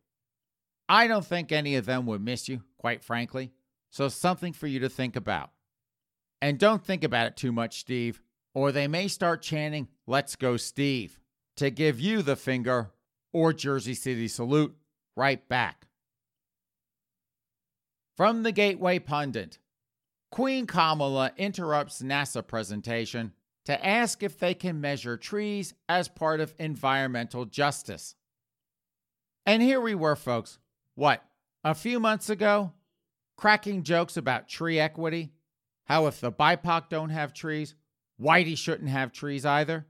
I 0.88 1.06
don't 1.06 1.25
think 1.25 1.52
any 1.52 1.76
of 1.76 1.87
them 1.87 2.04
would 2.06 2.21
miss 2.21 2.49
you, 2.49 2.62
quite 2.78 3.04
frankly, 3.04 3.52
so 3.90 4.09
something 4.09 4.52
for 4.52 4.66
you 4.66 4.80
to 4.80 4.88
think 4.88 5.14
about. 5.14 5.50
And 6.42 6.59
don't 6.59 6.85
think 6.85 7.04
about 7.04 7.28
it 7.28 7.37
too 7.37 7.52
much, 7.52 7.78
Steve, 7.78 8.21
or 8.54 8.73
they 8.73 8.88
may 8.88 9.06
start 9.06 9.40
chanting, 9.40 9.87
Let's 10.04 10.35
go, 10.35 10.56
Steve, 10.56 11.21
to 11.59 11.71
give 11.71 12.00
you 12.00 12.23
the 12.23 12.37
finger 12.37 12.90
or 13.36 13.52
Jersey 13.52 13.92
City 13.92 14.28
salute 14.28 14.74
right 15.14 15.46
back. 15.46 15.88
From 18.16 18.44
the 18.44 18.50
Gateway 18.50 18.98
Pundit 18.98 19.58
Queen 20.30 20.66
Kamala 20.66 21.32
interrupts 21.36 22.00
NASA 22.00 22.46
presentation 22.46 23.34
to 23.66 23.86
ask 23.86 24.22
if 24.22 24.38
they 24.38 24.54
can 24.54 24.80
measure 24.80 25.18
trees 25.18 25.74
as 25.86 26.08
part 26.08 26.40
of 26.40 26.54
environmental 26.58 27.44
justice. 27.44 28.14
And 29.44 29.60
here 29.60 29.82
we 29.82 29.94
were, 29.94 30.16
folks. 30.16 30.58
What, 30.94 31.22
a 31.62 31.74
few 31.74 32.00
months 32.00 32.30
ago? 32.30 32.72
Cracking 33.36 33.82
jokes 33.82 34.16
about 34.16 34.48
tree 34.48 34.80
equity? 34.80 35.32
How 35.84 36.06
if 36.06 36.22
the 36.22 36.32
BIPOC 36.32 36.88
don't 36.88 37.10
have 37.10 37.34
trees, 37.34 37.74
Whitey 38.18 38.56
shouldn't 38.56 38.88
have 38.88 39.12
trees 39.12 39.44
either? 39.44 39.84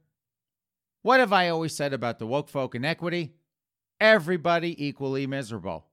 What 1.07 1.21
have 1.21 1.33
I 1.33 1.51
always 1.51 1.73
said 1.73 1.93
about 1.93 2.19
the 2.19 2.27
woke 2.27 2.49
folk 2.49 2.75
and 2.75 2.85
equity? 2.85 3.37
Everybody 4.01 4.85
equally 4.85 5.29
miserable. 5.29 5.87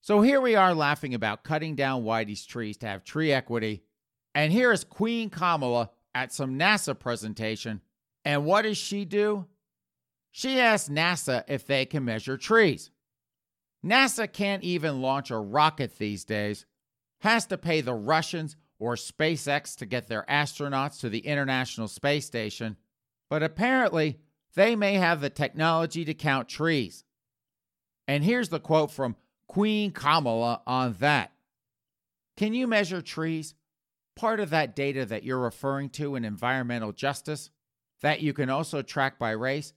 So 0.00 0.22
here 0.22 0.40
we 0.40 0.54
are 0.54 0.74
laughing 0.74 1.12
about 1.12 1.44
cutting 1.44 1.74
down 1.74 2.02
Whitey's 2.02 2.46
trees 2.46 2.78
to 2.78 2.86
have 2.86 3.04
tree 3.04 3.30
equity. 3.30 3.82
And 4.34 4.50
here 4.50 4.72
is 4.72 4.82
Queen 4.82 5.28
Kamala 5.28 5.90
at 6.14 6.32
some 6.32 6.58
NASA 6.58 6.98
presentation. 6.98 7.82
And 8.24 8.46
what 8.46 8.62
does 8.62 8.78
she 8.78 9.04
do? 9.04 9.44
She 10.30 10.58
asks 10.58 10.88
NASA 10.88 11.44
if 11.46 11.66
they 11.66 11.84
can 11.84 12.06
measure 12.06 12.38
trees. 12.38 12.90
NASA 13.84 14.32
can't 14.32 14.64
even 14.64 15.02
launch 15.02 15.30
a 15.30 15.36
rocket 15.36 15.98
these 15.98 16.24
days, 16.24 16.64
has 17.20 17.44
to 17.48 17.58
pay 17.58 17.82
the 17.82 17.92
Russians 17.92 18.56
or 18.78 18.94
SpaceX 18.94 19.76
to 19.76 19.84
get 19.84 20.08
their 20.08 20.24
astronauts 20.30 21.00
to 21.00 21.10
the 21.10 21.26
International 21.26 21.88
Space 21.88 22.24
Station, 22.24 22.78
but 23.32 23.42
apparently 23.42 24.18
they 24.56 24.76
may 24.76 24.92
have 24.92 25.22
the 25.22 25.30
technology 25.30 26.04
to 26.04 26.12
count 26.12 26.50
trees. 26.50 27.02
And 28.06 28.22
here's 28.22 28.50
the 28.50 28.60
quote 28.60 28.90
from 28.90 29.16
Queen 29.46 29.90
Kamala 29.90 30.60
on 30.66 30.96
that. 31.00 31.32
Can 32.36 32.52
you 32.52 32.66
measure 32.66 33.00
trees? 33.00 33.54
Part 34.16 34.38
of 34.38 34.50
that 34.50 34.76
data 34.76 35.06
that 35.06 35.22
you're 35.22 35.38
referring 35.38 35.88
to 35.92 36.14
in 36.14 36.26
environmental 36.26 36.92
justice, 36.92 37.48
that 38.02 38.20
you 38.20 38.34
can 38.34 38.50
also 38.50 38.82
track 38.82 39.18
by 39.18 39.30
race, 39.30 39.72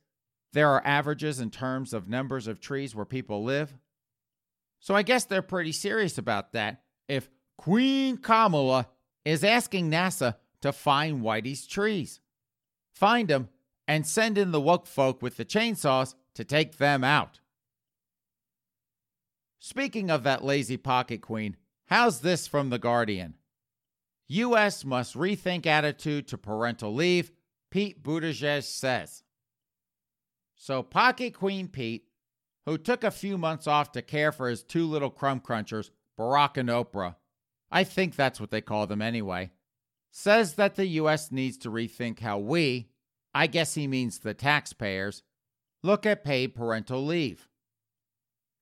there 0.52 0.72
are 0.72 0.86
averages 0.86 1.40
in 1.40 1.50
terms 1.50 1.94
of 1.94 2.10
numbers 2.10 2.48
of 2.48 2.60
trees 2.60 2.94
where 2.94 3.06
people 3.06 3.46
live. 3.46 3.74
So 4.82 4.96
I 4.96 5.02
guess 5.02 5.24
they're 5.24 5.42
pretty 5.42 5.72
serious 5.72 6.18
about 6.18 6.52
that 6.52 6.82
if 7.08 7.30
Queen 7.58 8.18
Kamala 8.18 8.90
is 9.24 9.46
asking 9.46 9.90
NASA 9.90 10.36
to 10.60 10.74
find 10.74 11.22
Whitey's 11.22 11.66
trees. 11.66 12.20
Find 12.96 13.28
them 13.28 13.50
and 13.88 14.08
send 14.08 14.38
in 14.38 14.52
the 14.52 14.62
woke 14.62 14.88
folk 14.88 15.22
with 15.22 15.38
the 15.38 15.46
chainsaws 15.46 16.16
to 16.34 16.44
take 16.44 16.78
them 16.78 17.04
out. 17.04 17.40
Speaking 19.60 20.10
of 20.10 20.24
that 20.24 20.44
lazy 20.44 20.78
pocket 20.78 21.22
queen, 21.22 21.58
how's 21.88 22.22
this 22.22 22.48
from 22.48 22.70
The 22.70 22.80
Guardian? 22.80 23.36
U.S. 24.28 24.86
must 24.86 25.16
rethink 25.16 25.66
attitude 25.66 26.28
to 26.30 26.38
parental 26.38 26.94
leave, 26.94 27.32
Pete 27.70 28.02
Buttigieg 28.02 28.64
says. 28.64 29.24
So, 30.56 30.82
Pocket 30.82 31.34
Queen 31.34 31.68
Pete, 31.68 32.06
who 32.66 32.78
took 32.78 33.04
a 33.04 33.12
few 33.12 33.38
months 33.38 33.68
off 33.68 33.92
to 33.92 34.02
care 34.02 34.32
for 34.32 34.50
his 34.50 34.64
two 34.64 34.86
little 34.88 35.10
crumb 35.10 35.42
crunchers, 35.42 35.92
Barack 36.18 36.58
and 36.58 36.70
Oprah, 36.70 37.16
I 37.70 37.84
think 37.84 38.16
that's 38.16 38.40
what 38.40 38.52
they 38.52 38.62
call 38.62 38.88
them 38.88 39.02
anyway, 39.02 39.52
says 40.18 40.54
that 40.54 40.76
the 40.76 40.86
U.S. 40.86 41.30
needs 41.30 41.58
to 41.58 41.70
rethink 41.70 42.22
how 42.22 42.40
we, 42.40 42.88
I 43.34 43.48
guess 43.48 43.74
he 43.74 43.86
means 43.86 44.20
the 44.20 44.34
taxpayers, 44.34 45.24
look 45.84 46.06
at 46.06 46.24
paid 46.24 46.56
parental 46.56 47.06
leave. 47.06 47.50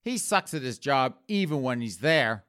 He 0.01 0.17
sucks 0.17 0.55
at 0.55 0.63
his 0.63 0.79
job 0.79 1.13
even 1.27 1.61
when 1.61 1.79
he's 1.79 1.99
there, 1.99 2.45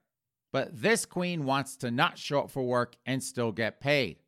but 0.55 0.81
this 0.81 1.05
queen 1.05 1.45
wants 1.45 1.77
to 1.77 1.91
not 1.91 2.17
show 2.17 2.41
up 2.41 2.51
for 2.51 2.63
work 2.63 2.97
and 3.05 3.23
still 3.23 3.53
get 3.53 3.79
paid. 3.79 4.23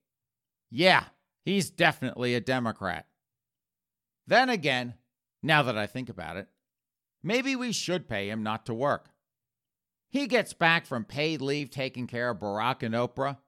Yeah, 0.71 1.05
he's 1.47 1.71
definitely 1.71 2.35
a 2.35 2.41
Democrat. 2.41 3.07
Then 4.27 4.51
again, 4.51 4.93
now 5.43 5.63
that 5.63 5.79
I 5.79 5.87
think 5.87 6.11
about 6.11 6.37
it, 6.37 6.49
maybe 7.23 7.57
we 7.57 7.73
should 7.73 8.11
pay 8.11 8.29
him 8.29 8.43
not 8.43 8.67
to 8.67 8.75
work. 8.75 9.09
He 10.11 10.27
gets 10.27 10.53
back 10.53 10.85
from 10.85 11.05
paid 11.05 11.41
leave 11.41 11.71
taking 11.71 12.07
care 12.07 12.29
of 12.29 12.41
Barack 12.41 12.83
and 12.83 12.95
Oprah. 12.95 13.39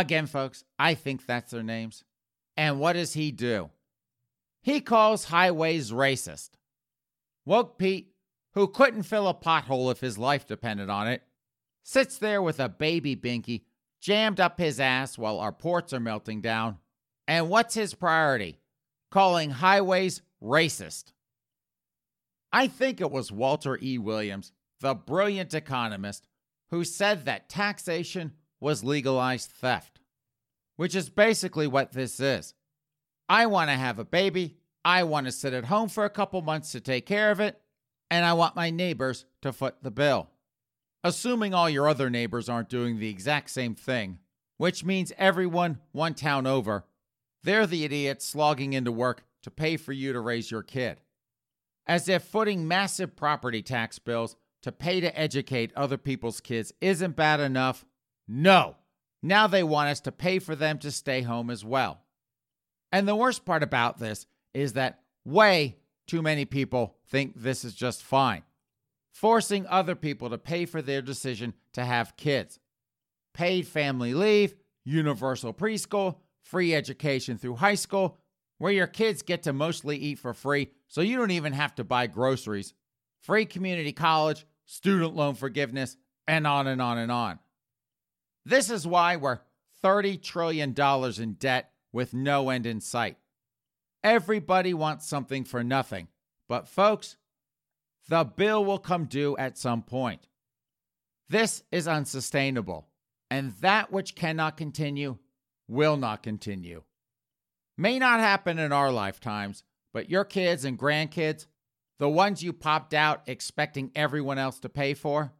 Again, 0.00 0.26
folks, 0.26 0.64
I 0.76 0.94
think 0.94 1.24
that's 1.24 1.52
their 1.52 1.62
names. 1.62 2.02
And 2.56 2.80
what 2.80 2.94
does 2.94 3.12
he 3.12 3.30
do? 3.30 3.70
He 4.60 4.80
calls 4.80 5.26
highways 5.26 5.92
racist. 5.92 6.50
Woke 7.44 7.78
Pete 7.78 8.14
who 8.54 8.68
couldn't 8.68 9.02
fill 9.02 9.28
a 9.28 9.34
pothole 9.34 9.90
if 9.90 10.00
his 10.00 10.16
life 10.16 10.46
depended 10.46 10.88
on 10.88 11.08
it, 11.08 11.22
sits 11.82 12.18
there 12.18 12.40
with 12.40 12.60
a 12.60 12.68
baby 12.68 13.14
binky 13.14 13.62
jammed 14.00 14.40
up 14.40 14.58
his 14.58 14.80
ass 14.80 15.18
while 15.18 15.38
our 15.38 15.52
ports 15.52 15.92
are 15.92 16.00
melting 16.00 16.40
down. 16.40 16.78
And 17.26 17.48
what's 17.48 17.74
his 17.74 17.94
priority? 17.94 18.58
Calling 19.10 19.50
highways 19.50 20.22
racist. 20.42 21.12
I 22.52 22.68
think 22.68 23.00
it 23.00 23.10
was 23.10 23.32
Walter 23.32 23.78
E. 23.82 23.98
Williams, 23.98 24.52
the 24.80 24.94
brilliant 24.94 25.54
economist, 25.54 26.26
who 26.70 26.84
said 26.84 27.24
that 27.24 27.48
taxation 27.48 28.32
was 28.64 28.82
legalized 28.82 29.50
theft, 29.50 30.00
which 30.76 30.94
is 30.94 31.08
basically 31.08 31.66
what 31.66 31.92
this 31.92 32.18
is. 32.18 32.54
I 33.28 33.46
want 33.46 33.70
to 33.70 33.76
have 33.76 33.98
a 33.98 34.04
baby, 34.04 34.56
I 34.84 35.04
want 35.04 35.26
to 35.26 35.32
sit 35.32 35.52
at 35.52 35.66
home 35.66 35.88
for 35.88 36.04
a 36.04 36.10
couple 36.10 36.42
months 36.42 36.72
to 36.72 36.80
take 36.80 37.06
care 37.06 37.30
of 37.30 37.38
it, 37.38 37.60
and 38.10 38.24
I 38.24 38.32
want 38.32 38.56
my 38.56 38.70
neighbors 38.70 39.24
to 39.42 39.52
foot 39.52 39.76
the 39.82 39.90
bill. 39.90 40.30
Assuming 41.04 41.54
all 41.54 41.70
your 41.70 41.88
other 41.88 42.10
neighbors 42.10 42.48
aren't 42.48 42.68
doing 42.68 42.98
the 42.98 43.10
exact 43.10 43.50
same 43.50 43.74
thing, 43.74 44.18
which 44.56 44.84
means 44.84 45.12
everyone 45.18 45.78
one 45.92 46.14
town 46.14 46.46
over, 46.46 46.84
they're 47.42 47.66
the 47.66 47.84
idiots 47.84 48.26
slogging 48.26 48.72
into 48.72 48.90
work 48.90 49.24
to 49.42 49.50
pay 49.50 49.76
for 49.76 49.92
you 49.92 50.12
to 50.12 50.20
raise 50.20 50.50
your 50.50 50.62
kid 50.62 51.00
as 51.86 52.08
if 52.08 52.24
footing 52.24 52.66
massive 52.66 53.16
property 53.16 53.62
tax 53.62 53.98
bills 53.98 54.36
to 54.62 54.72
pay 54.72 55.00
to 55.00 55.18
educate 55.18 55.72
other 55.76 55.98
people's 55.98 56.40
kids 56.40 56.72
isn't 56.80 57.16
bad 57.16 57.40
enough. 57.40 57.84
No, 58.26 58.76
now 59.22 59.46
they 59.46 59.62
want 59.62 59.90
us 59.90 60.00
to 60.00 60.12
pay 60.12 60.38
for 60.38 60.54
them 60.54 60.78
to 60.78 60.90
stay 60.90 61.22
home 61.22 61.50
as 61.50 61.64
well. 61.64 62.00
And 62.92 63.08
the 63.08 63.16
worst 63.16 63.44
part 63.44 63.62
about 63.62 63.98
this 63.98 64.26
is 64.52 64.74
that 64.74 65.00
way 65.24 65.76
too 66.06 66.22
many 66.22 66.44
people 66.44 66.96
think 67.08 67.34
this 67.36 67.64
is 67.64 67.74
just 67.74 68.02
fine. 68.02 68.42
Forcing 69.12 69.66
other 69.66 69.94
people 69.94 70.30
to 70.30 70.38
pay 70.38 70.66
for 70.66 70.82
their 70.82 71.02
decision 71.02 71.54
to 71.72 71.84
have 71.84 72.16
kids. 72.16 72.58
Paid 73.32 73.66
family 73.66 74.14
leave, 74.14 74.54
universal 74.84 75.52
preschool, 75.52 76.16
free 76.42 76.74
education 76.74 77.38
through 77.38 77.56
high 77.56 77.74
school, 77.74 78.18
where 78.58 78.72
your 78.72 78.86
kids 78.86 79.22
get 79.22 79.42
to 79.44 79.52
mostly 79.52 79.96
eat 79.96 80.18
for 80.18 80.34
free 80.34 80.68
so 80.88 81.00
you 81.00 81.16
don't 81.16 81.30
even 81.30 81.52
have 81.52 81.74
to 81.74 81.84
buy 81.84 82.06
groceries, 82.06 82.74
free 83.20 83.46
community 83.46 83.92
college, 83.92 84.46
student 84.66 85.16
loan 85.16 85.34
forgiveness, 85.34 85.96
and 86.26 86.46
on 86.46 86.66
and 86.66 86.80
on 86.80 86.98
and 86.98 87.10
on. 87.10 87.38
This 88.44 88.70
is 88.70 88.86
why 88.86 89.16
we're 89.16 89.40
$30 89.82 90.22
trillion 90.22 90.74
in 91.18 91.32
debt 91.34 91.70
with 91.92 92.14
no 92.14 92.50
end 92.50 92.66
in 92.66 92.80
sight. 92.80 93.16
Everybody 94.02 94.74
wants 94.74 95.06
something 95.06 95.44
for 95.44 95.64
nothing. 95.64 96.08
But, 96.48 96.68
folks, 96.68 97.16
the 98.08 98.24
bill 98.24 98.64
will 98.64 98.78
come 98.78 99.06
due 99.06 99.36
at 99.38 99.56
some 99.56 99.82
point. 99.82 100.28
This 101.28 101.62
is 101.72 101.88
unsustainable, 101.88 102.88
and 103.30 103.52
that 103.60 103.90
which 103.90 104.14
cannot 104.14 104.58
continue 104.58 105.18
will 105.68 105.96
not 105.96 106.22
continue. 106.22 106.82
May 107.78 107.98
not 107.98 108.20
happen 108.20 108.58
in 108.58 108.72
our 108.72 108.92
lifetimes, 108.92 109.64
but 109.94 110.10
your 110.10 110.24
kids 110.24 110.66
and 110.66 110.78
grandkids, 110.78 111.46
the 111.98 112.10
ones 112.10 112.42
you 112.42 112.52
popped 112.52 112.92
out 112.92 113.22
expecting 113.26 113.90
everyone 113.94 114.38
else 114.38 114.58
to 114.60 114.68
pay 114.68 114.92
for, 114.92 115.32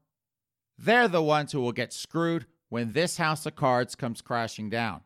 they're 0.79 1.09
the 1.09 1.23
ones 1.23 1.53
who 1.53 1.61
will 1.61 1.73
get 1.73 1.93
screwed 1.93 2.47
when 2.75 2.91
this 2.91 3.19
house 3.19 3.47
of 3.47 3.55
cards 3.55 3.95
comes 3.95 4.21
crashing 4.21 4.69
down. 4.69 5.01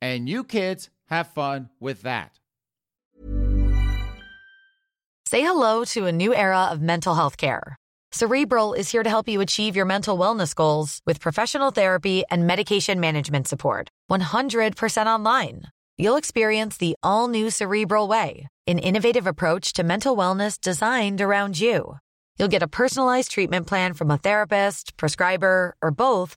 And 0.00 0.30
you 0.30 0.42
kids 0.42 0.88
have 1.10 1.26
fun 1.26 1.68
with 1.78 2.00
that. 2.02 2.38
Say 5.26 5.42
hello 5.42 5.84
to 5.92 6.06
a 6.06 6.12
new 6.22 6.32
era 6.34 6.68
of 6.72 6.80
mental 6.80 7.14
health 7.14 7.36
care. 7.36 7.76
Cerebral 8.12 8.72
is 8.72 8.90
here 8.90 9.02
to 9.02 9.10
help 9.10 9.28
you 9.28 9.42
achieve 9.42 9.76
your 9.76 9.84
mental 9.84 10.16
wellness 10.16 10.54
goals 10.54 11.02
with 11.04 11.20
professional 11.20 11.70
therapy 11.70 12.24
and 12.30 12.46
medication 12.46 12.98
management 12.98 13.46
support. 13.46 13.90
100% 14.10 15.06
online. 15.06 15.64
You'll 15.98 16.16
experience 16.16 16.78
the 16.78 16.96
all 17.02 17.28
new 17.28 17.50
Cerebral 17.50 18.08
Way, 18.08 18.48
an 18.66 18.78
innovative 18.78 19.26
approach 19.26 19.74
to 19.74 19.84
mental 19.84 20.16
wellness 20.16 20.58
designed 20.58 21.20
around 21.20 21.60
you. 21.60 21.98
You'll 22.38 22.56
get 22.56 22.62
a 22.62 22.74
personalized 22.80 23.32
treatment 23.32 23.66
plan 23.66 23.92
from 23.92 24.10
a 24.10 24.16
therapist, 24.16 24.96
prescriber, 24.96 25.76
or 25.82 25.90
both 25.90 26.36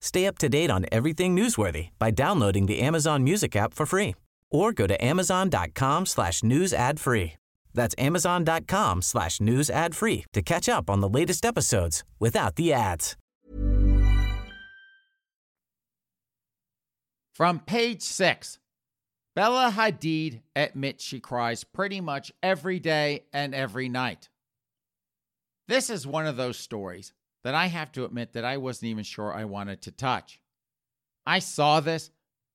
Stay 0.00 0.26
up 0.26 0.38
to 0.38 0.48
date 0.48 0.70
on 0.70 0.86
everything 0.90 1.36
newsworthy 1.36 1.90
by 1.98 2.10
downloading 2.10 2.66
the 2.66 2.80
Amazon 2.80 3.22
Music 3.22 3.54
app 3.54 3.74
for 3.74 3.86
free 3.86 4.14
or 4.50 4.72
go 4.72 4.86
to 4.86 5.04
amazon.com 5.04 6.06
slash 6.06 6.42
news 6.42 6.72
ad 6.72 6.98
free. 6.98 7.34
That's 7.72 7.94
amazon.com 7.98 9.02
slash 9.02 9.40
news 9.40 9.70
ad 9.70 9.94
free 9.94 10.24
to 10.32 10.42
catch 10.42 10.68
up 10.68 10.90
on 10.90 11.00
the 11.00 11.08
latest 11.08 11.44
episodes 11.44 12.02
without 12.18 12.56
the 12.56 12.72
ads. 12.72 13.16
From 17.34 17.60
page 17.60 18.02
six, 18.02 18.58
Bella 19.34 19.72
Hadid 19.74 20.42
admits 20.54 21.02
she 21.02 21.20
cries 21.20 21.64
pretty 21.64 22.00
much 22.00 22.32
every 22.42 22.78
day 22.78 23.24
and 23.32 23.54
every 23.54 23.88
night. 23.88 24.28
This 25.68 25.88
is 25.88 26.06
one 26.06 26.26
of 26.26 26.36
those 26.36 26.58
stories 26.58 27.14
that 27.44 27.54
I 27.54 27.66
have 27.66 27.92
to 27.92 28.04
admit 28.04 28.32
that 28.34 28.44
I 28.44 28.56
wasn't 28.56 28.90
even 28.90 29.04
sure 29.04 29.32
I 29.32 29.44
wanted 29.44 29.82
to 29.82 29.90
touch. 29.90 30.40
I 31.26 31.38
saw 31.38 31.80
this, 31.80 32.10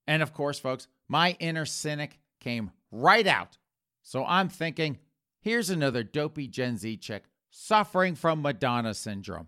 and 0.07 0.21
of 0.21 0.33
course, 0.33 0.59
folks, 0.59 0.87
my 1.07 1.35
inner 1.39 1.65
cynic 1.65 2.19
came 2.39 2.71
right 2.91 3.27
out. 3.27 3.57
So 4.01 4.25
I'm 4.25 4.49
thinking, 4.49 4.99
here's 5.41 5.69
another 5.69 6.03
dopey 6.03 6.47
Gen 6.47 6.77
Z 6.77 6.97
chick 6.97 7.23
suffering 7.49 8.15
from 8.15 8.41
Madonna 8.41 8.93
syndrome. 8.93 9.47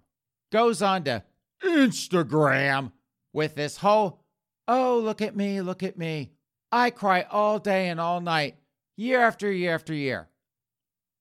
Goes 0.51 0.81
on 0.81 1.03
to 1.03 1.23
Instagram 1.63 2.91
with 3.33 3.55
this 3.55 3.77
whole, 3.77 4.23
oh, 4.67 4.99
look 4.99 5.21
at 5.21 5.35
me, 5.35 5.61
look 5.61 5.83
at 5.83 5.97
me. 5.97 6.31
I 6.71 6.89
cry 6.89 7.25
all 7.29 7.59
day 7.59 7.89
and 7.89 7.99
all 7.99 8.21
night, 8.21 8.55
year 8.95 9.21
after 9.21 9.51
year 9.51 9.75
after 9.75 9.93
year. 9.93 10.29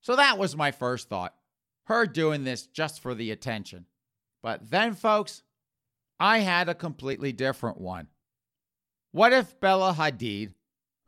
So 0.00 0.16
that 0.16 0.38
was 0.38 0.56
my 0.56 0.70
first 0.70 1.08
thought. 1.08 1.34
Her 1.84 2.06
doing 2.06 2.44
this 2.44 2.66
just 2.66 3.00
for 3.00 3.14
the 3.14 3.30
attention. 3.30 3.86
But 4.46 4.70
then, 4.70 4.94
folks, 4.94 5.42
I 6.20 6.38
had 6.38 6.68
a 6.68 6.74
completely 6.76 7.32
different 7.32 7.80
one. 7.80 8.06
What 9.10 9.32
if 9.32 9.58
Bella 9.58 9.92
Hadid, 9.92 10.52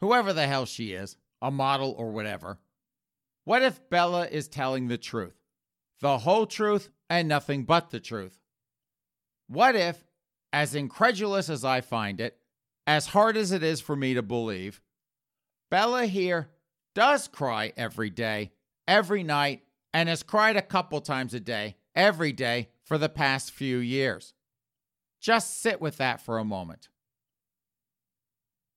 whoever 0.01 0.33
the 0.33 0.49
hell 0.49 0.67
she 0.67 0.93
is, 0.93 1.17
a 1.41 1.49
model 1.49 1.95
or 1.97 2.11
whatever, 2.11 2.59
what 3.45 3.63
if 3.63 3.89
Bella 3.91 4.27
is 4.27 4.49
telling 4.49 4.89
the 4.89 4.99
truth? 4.99 5.37
The 6.01 6.19
whole 6.19 6.47
truth 6.47 6.91
and 7.09 7.29
nothing 7.29 7.63
but 7.63 7.91
the 7.91 8.01
truth? 8.01 8.41
What 9.47 9.77
if, 9.77 10.03
as 10.53 10.75
incredulous 10.75 11.49
as 11.49 11.65
I 11.65 11.81
find 11.81 12.21
it, 12.21 12.39
as 12.89 13.07
hard 13.07 13.37
as 13.37 13.53
it 13.53 13.63
is 13.63 13.81
for 13.81 13.95
me 13.95 14.15
to 14.15 14.23
believe, 14.23 14.83
Bella 15.71 16.07
here 16.07 16.49
does 16.93 17.29
cry 17.29 17.73
every 17.77 18.11
day, 18.11 18.51
every 18.89 19.23
night, 19.23 19.63
and 19.95 20.09
has 20.09 20.25
cried 20.25 20.57
a 20.57 20.61
couple 20.61 21.01
times 21.01 21.35
a 21.35 21.41
day, 21.41 21.77
every 21.95 22.33
day 22.33 22.71
for 22.89 22.97
the 22.97 23.11
past 23.11 23.51
few 23.51 23.77
years. 23.77 24.33
Just 25.21 25.61
sit 25.61 25.79
with 25.79 25.99
that 25.99 26.23
for 26.23 26.39
a 26.39 26.45
moment. 26.45 26.89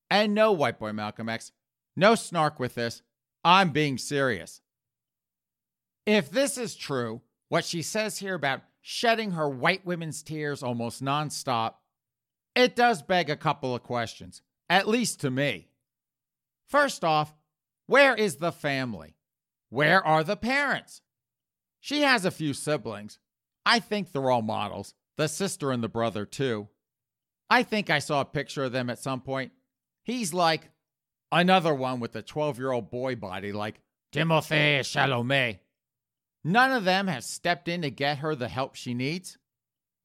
And 0.10 0.36
no, 0.36 0.52
White 0.52 0.80
Boy 0.80 0.92
Malcolm 0.92 1.30
X, 1.30 1.54
no 1.96 2.16
snark 2.16 2.60
with 2.60 2.76
this. 2.76 3.02
I'm 3.46 3.70
being 3.70 3.98
serious. 3.98 4.60
If 6.06 6.30
this 6.30 6.58
is 6.58 6.76
true, 6.76 7.22
what 7.48 7.64
she 7.64 7.82
says 7.82 8.18
here 8.18 8.36
about 8.36 8.64
shedding 8.82 9.32
her 9.32 9.48
white 9.48 9.86
women's 9.86 10.22
tears 10.22 10.62
almost 10.62 11.02
nonstop, 11.02 11.76
it 12.54 12.76
does 12.76 13.02
beg 13.02 13.30
a 13.30 13.38
couple 13.38 13.74
of 13.74 13.82
questions, 13.82 14.42
at 14.70 14.90
least 14.90 15.22
to 15.22 15.32
me. 15.32 15.70
First 16.68 17.06
off, 17.06 17.34
where 17.88 18.14
is 18.14 18.38
the 18.38 18.52
family? 18.52 19.16
Where 19.70 20.06
are 20.06 20.26
the 20.26 20.36
parents? 20.36 21.02
She 21.80 22.02
has 22.02 22.26
a 22.26 22.32
few 22.32 22.54
siblings, 22.54 23.20
I 23.66 23.80
think 23.80 24.12
they're 24.12 24.32
all 24.32 24.42
models, 24.42 24.94
the 25.18 25.28
sister 25.28 25.72
and 25.72 25.84
the 25.84 25.90
brother, 25.90 26.26
too. 26.26 26.68
I 27.50 27.64
think 27.64 27.90
I 27.90 28.00
saw 28.00 28.22
a 28.22 28.26
picture 28.26 28.64
of 28.64 28.72
them 28.72 28.90
at 28.90 29.00
some 29.00 29.22
point. 29.22 29.52
He's 30.04 30.34
like 30.34 30.70
another 31.32 31.74
one 31.74 32.00
with 32.00 32.16
a 32.16 32.22
12 32.22 32.58
year 32.58 32.72
old 32.72 32.90
boy 32.90 33.16
body, 33.16 33.52
like 33.52 33.82
Timothée 34.14 34.80
Chalamet. 34.80 35.60
None 36.44 36.72
of 36.72 36.86
them 36.86 37.08
have 37.08 37.24
stepped 37.24 37.68
in 37.68 37.84
to 37.84 37.92
get 37.92 38.20
her 38.20 38.36
the 38.36 38.48
help 38.48 38.76
she 38.76 38.94
needs. 38.94 39.38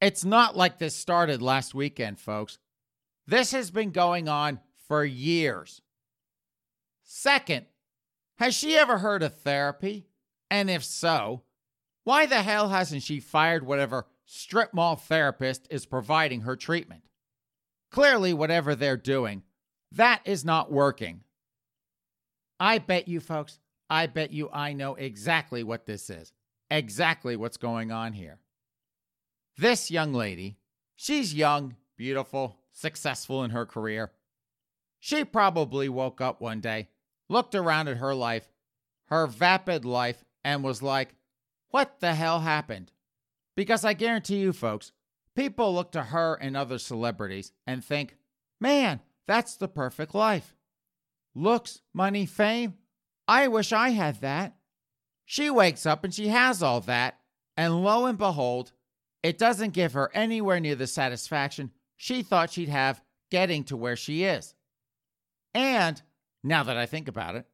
It's 0.00 0.24
not 0.24 0.56
like 0.56 0.78
this 0.78 0.94
started 0.94 1.40
last 1.40 1.74
weekend, 1.74 2.18
folks. 2.18 2.58
This 3.26 3.52
has 3.52 3.70
been 3.70 3.90
going 3.90 4.28
on 4.28 4.60
for 4.86 5.04
years. 5.04 5.80
Second, 7.02 7.66
has 8.38 8.54
she 8.54 8.76
ever 8.76 8.98
heard 8.98 9.22
of 9.22 9.40
therapy? 9.40 10.06
And 10.50 10.68
if 10.68 10.84
so, 10.84 11.42
why 12.06 12.24
the 12.24 12.42
hell 12.42 12.68
hasn't 12.68 13.02
she 13.02 13.18
fired 13.18 13.66
whatever 13.66 14.06
strip 14.26 14.72
mall 14.72 14.94
therapist 14.94 15.66
is 15.70 15.86
providing 15.86 16.42
her 16.42 16.54
treatment? 16.54 17.02
Clearly, 17.90 18.32
whatever 18.32 18.76
they're 18.76 18.96
doing, 18.96 19.42
that 19.90 20.20
is 20.24 20.44
not 20.44 20.70
working. 20.70 21.22
I 22.60 22.78
bet 22.78 23.08
you, 23.08 23.18
folks, 23.18 23.58
I 23.90 24.06
bet 24.06 24.32
you 24.32 24.48
I 24.52 24.72
know 24.72 24.94
exactly 24.94 25.64
what 25.64 25.86
this 25.86 26.08
is, 26.08 26.32
exactly 26.70 27.34
what's 27.34 27.56
going 27.56 27.90
on 27.90 28.12
here. 28.12 28.38
This 29.58 29.90
young 29.90 30.14
lady, 30.14 30.58
she's 30.94 31.34
young, 31.34 31.74
beautiful, 31.96 32.56
successful 32.70 33.42
in 33.42 33.50
her 33.50 33.66
career. 33.66 34.12
She 35.00 35.24
probably 35.24 35.88
woke 35.88 36.20
up 36.20 36.40
one 36.40 36.60
day, 36.60 36.86
looked 37.28 37.56
around 37.56 37.88
at 37.88 37.96
her 37.96 38.14
life, 38.14 38.46
her 39.06 39.26
vapid 39.26 39.84
life, 39.84 40.24
and 40.44 40.62
was 40.62 40.84
like, 40.84 41.16
what 41.76 42.00
the 42.00 42.14
hell 42.14 42.40
happened? 42.40 42.90
Because 43.54 43.84
I 43.84 43.92
guarantee 43.92 44.38
you, 44.38 44.54
folks, 44.54 44.92
people 45.34 45.74
look 45.74 45.92
to 45.92 46.04
her 46.04 46.32
and 46.32 46.56
other 46.56 46.78
celebrities 46.78 47.52
and 47.66 47.84
think, 47.84 48.16
man, 48.58 49.00
that's 49.26 49.58
the 49.58 49.68
perfect 49.68 50.14
life. 50.14 50.56
Looks, 51.34 51.82
money, 51.92 52.24
fame. 52.24 52.78
I 53.28 53.48
wish 53.48 53.74
I 53.74 53.90
had 53.90 54.22
that. 54.22 54.56
She 55.26 55.50
wakes 55.50 55.84
up 55.84 56.02
and 56.02 56.14
she 56.14 56.28
has 56.28 56.62
all 56.62 56.80
that, 56.80 57.18
and 57.58 57.84
lo 57.84 58.06
and 58.06 58.16
behold, 58.16 58.72
it 59.22 59.36
doesn't 59.36 59.74
give 59.74 59.92
her 59.92 60.10
anywhere 60.14 60.60
near 60.60 60.76
the 60.76 60.86
satisfaction 60.86 61.72
she 61.94 62.22
thought 62.22 62.52
she'd 62.52 62.70
have 62.70 63.02
getting 63.30 63.64
to 63.64 63.76
where 63.76 63.96
she 63.96 64.24
is. 64.24 64.54
And, 65.52 66.00
now 66.42 66.62
that 66.62 66.78
I 66.78 66.86
think 66.86 67.06
about 67.06 67.36
it, 67.36 67.44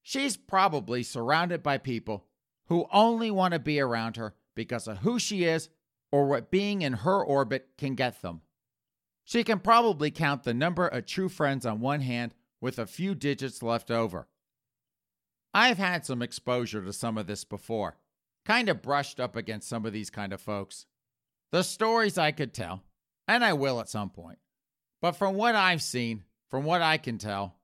she's 0.00 0.38
probably 0.38 1.02
surrounded 1.02 1.62
by 1.62 1.76
people 1.76 2.24
who 2.66 2.86
only 2.92 3.30
want 3.30 3.52
to 3.52 3.58
be 3.58 3.80
around 3.80 4.16
her 4.16 4.34
because 4.54 4.88
of 4.88 4.98
who 4.98 5.18
she 5.18 5.44
is 5.44 5.68
or 6.10 6.26
what 6.26 6.50
being 6.50 6.82
in 6.82 6.92
her 6.92 7.22
orbit 7.22 7.68
can 7.76 7.94
get 7.94 8.22
them. 8.22 8.42
She 9.24 9.42
can 9.42 9.58
probably 9.58 10.10
count 10.10 10.44
the 10.44 10.54
number 10.54 10.86
of 10.86 11.06
true 11.06 11.28
friends 11.28 11.66
on 11.66 11.80
one 11.80 12.00
hand 12.00 12.34
with 12.60 12.78
a 12.78 12.86
few 12.86 13.14
digits 13.14 13.62
left 13.62 13.90
over. 13.90 14.28
I've 15.52 15.78
had 15.78 16.06
some 16.06 16.22
exposure 16.22 16.82
to 16.84 16.92
some 16.92 17.18
of 17.18 17.26
this 17.26 17.44
before, 17.44 17.96
kind 18.44 18.68
of 18.68 18.82
brushed 18.82 19.18
up 19.18 19.36
against 19.36 19.68
some 19.68 19.84
of 19.84 19.92
these 19.92 20.10
kind 20.10 20.32
of 20.32 20.40
folks. 20.40 20.86
The 21.50 21.62
stories 21.62 22.18
I 22.18 22.30
could 22.30 22.52
tell, 22.52 22.82
and 23.26 23.44
I 23.44 23.52
will 23.52 23.80
at 23.80 23.88
some 23.88 24.10
point, 24.10 24.38
but 25.00 25.12
from 25.12 25.34
what 25.34 25.54
I've 25.54 25.82
seen, 25.82 26.24
from 26.50 26.64
what 26.64 26.82
I 26.82 26.98
can 26.98 27.18
tell, 27.18 27.56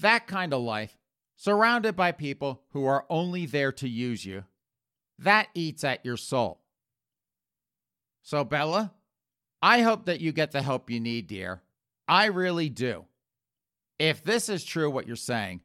that 0.00 0.26
kind 0.26 0.52
of 0.52 0.60
life, 0.60 0.96
surrounded 1.40 1.96
by 1.96 2.12
people 2.12 2.60
who 2.72 2.84
are 2.84 3.06
only 3.08 3.46
there 3.46 3.72
to 3.72 3.88
use 3.88 4.26
you, 4.26 4.44
that 5.18 5.48
eats 5.54 5.82
at 5.82 6.04
your 6.04 6.18
soul. 6.18 6.60
So, 8.20 8.44
Bella, 8.44 8.92
I 9.62 9.80
hope 9.80 10.04
that 10.04 10.20
you 10.20 10.32
get 10.32 10.52
the 10.52 10.60
help 10.60 10.90
you 10.90 11.00
need, 11.00 11.28
dear. 11.28 11.62
I 12.06 12.26
really 12.26 12.68
do. 12.68 13.06
If 13.98 14.22
this 14.22 14.50
is 14.50 14.62
true, 14.64 14.90
what 14.90 15.06
you're 15.06 15.16
saying, 15.16 15.62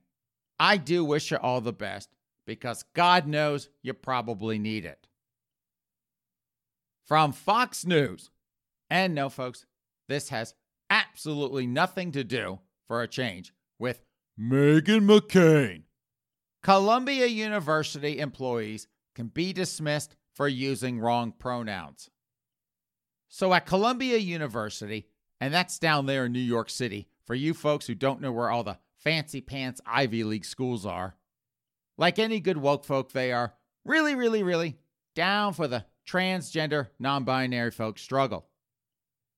I 0.57 0.77
do 0.77 1.03
wish 1.03 1.29
you 1.29 1.38
all 1.38 1.59
the 1.59 1.73
best 1.73 2.07
because 2.45 2.85
God 2.93 3.27
knows 3.27 3.67
you 3.81 3.93
probably 3.93 4.57
need 4.57 4.85
it. 4.85 5.07
From 7.05 7.33
Fox 7.33 7.85
News. 7.85 8.29
And 8.89 9.13
no, 9.13 9.27
folks, 9.27 9.65
this 10.07 10.29
has 10.29 10.53
absolutely 10.89 11.67
nothing 11.67 12.13
to 12.13 12.23
do, 12.23 12.59
for 12.88 13.01
a 13.01 13.09
change, 13.09 13.53
with 13.77 14.05
Meghan 14.39 15.08
McCain. 15.08 15.84
Columbia 16.62 17.26
University 17.26 18.19
employees 18.19 18.88
can 19.15 19.28
be 19.28 19.54
dismissed 19.54 20.17
for 20.34 20.50
using 20.50 21.00
wrong 21.00 21.32
pronouns. 21.32 22.10
So 23.30 23.54
at 23.54 23.65
Columbia 23.65 24.17
University, 24.17 25.08
and 25.39 25.54
that's 25.54 25.80
down 25.80 26.06
there 26.06 26.26
in 26.26 26.34
New 26.34 26.39
York 26.39 26.69
City, 26.69 27.08
for 27.26 27.34
you 27.34 27.54
folks 27.54 27.88
who 27.88 27.95
don't 27.95 28.19
know 28.19 28.34
where 28.34 28.50
all 28.50 28.63
the 28.63 28.78
fancy 28.98 29.39
pants 29.39 29.80
Ivy 29.86 30.26
League 30.26 30.43
schools 30.43 30.86
are, 30.86 31.15
like 31.98 32.19
any 32.19 32.41
good 32.41 32.58
woke 32.58 32.84
folk, 32.84 33.13
they 33.13 33.32
are 33.32 33.54
really, 33.86 34.15
really, 34.15 34.43
really 34.43 34.78
down 35.15 35.54
for 35.54 35.69
the 35.69 35.86
transgender, 36.06 36.88
non 37.00 37.24
binary 37.24 37.71
folks 37.71 38.02
struggle. 38.02 38.48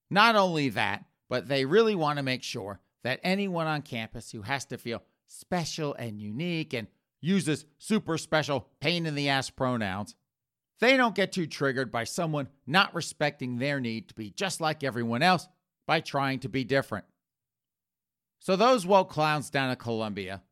Not 0.10 0.36
only 0.36 0.70
that, 0.70 1.06
but 1.30 1.48
they 1.48 1.66
really 1.66 1.94
want 1.94 2.18
to 2.18 2.24
make 2.24 2.42
sure 2.42 2.80
that 3.04 3.20
anyone 3.24 3.68
on 3.68 3.82
campus 3.82 4.32
who 4.32 4.42
has 4.42 4.66
to 4.66 4.78
feel 4.78 5.04
special 5.28 5.94
and 5.96 6.20
unique 6.20 6.74
and 6.74 6.88
uses 7.22 7.66
super 7.78 8.18
special 8.18 8.68
pain 8.80 9.06
in 9.06 9.16
the 9.16 9.30
ass 9.30 9.50
pronouns, 9.50 10.16
they 10.80 10.96
don't 10.96 11.16
get 11.16 11.32
too 11.32 11.48
triggered 11.48 11.92
by 11.92 12.04
someone 12.04 12.48
not 12.66 12.94
respecting 12.94 13.58
their 13.58 13.80
need 13.80 14.08
to 14.10 14.14
be 14.14 14.30
just 14.30 14.62
like 14.62 14.84
everyone 14.84 15.24
else 15.24 15.48
by 15.88 16.00
trying 16.00 16.40
to 16.40 16.50
be 16.50 16.64
different. 16.64 17.06
So 18.40 18.56
those 18.56 18.86
woke 18.86 19.10
clowns 19.10 19.50
down 19.50 19.72
at 19.72 19.80
Columbia, 19.80 20.44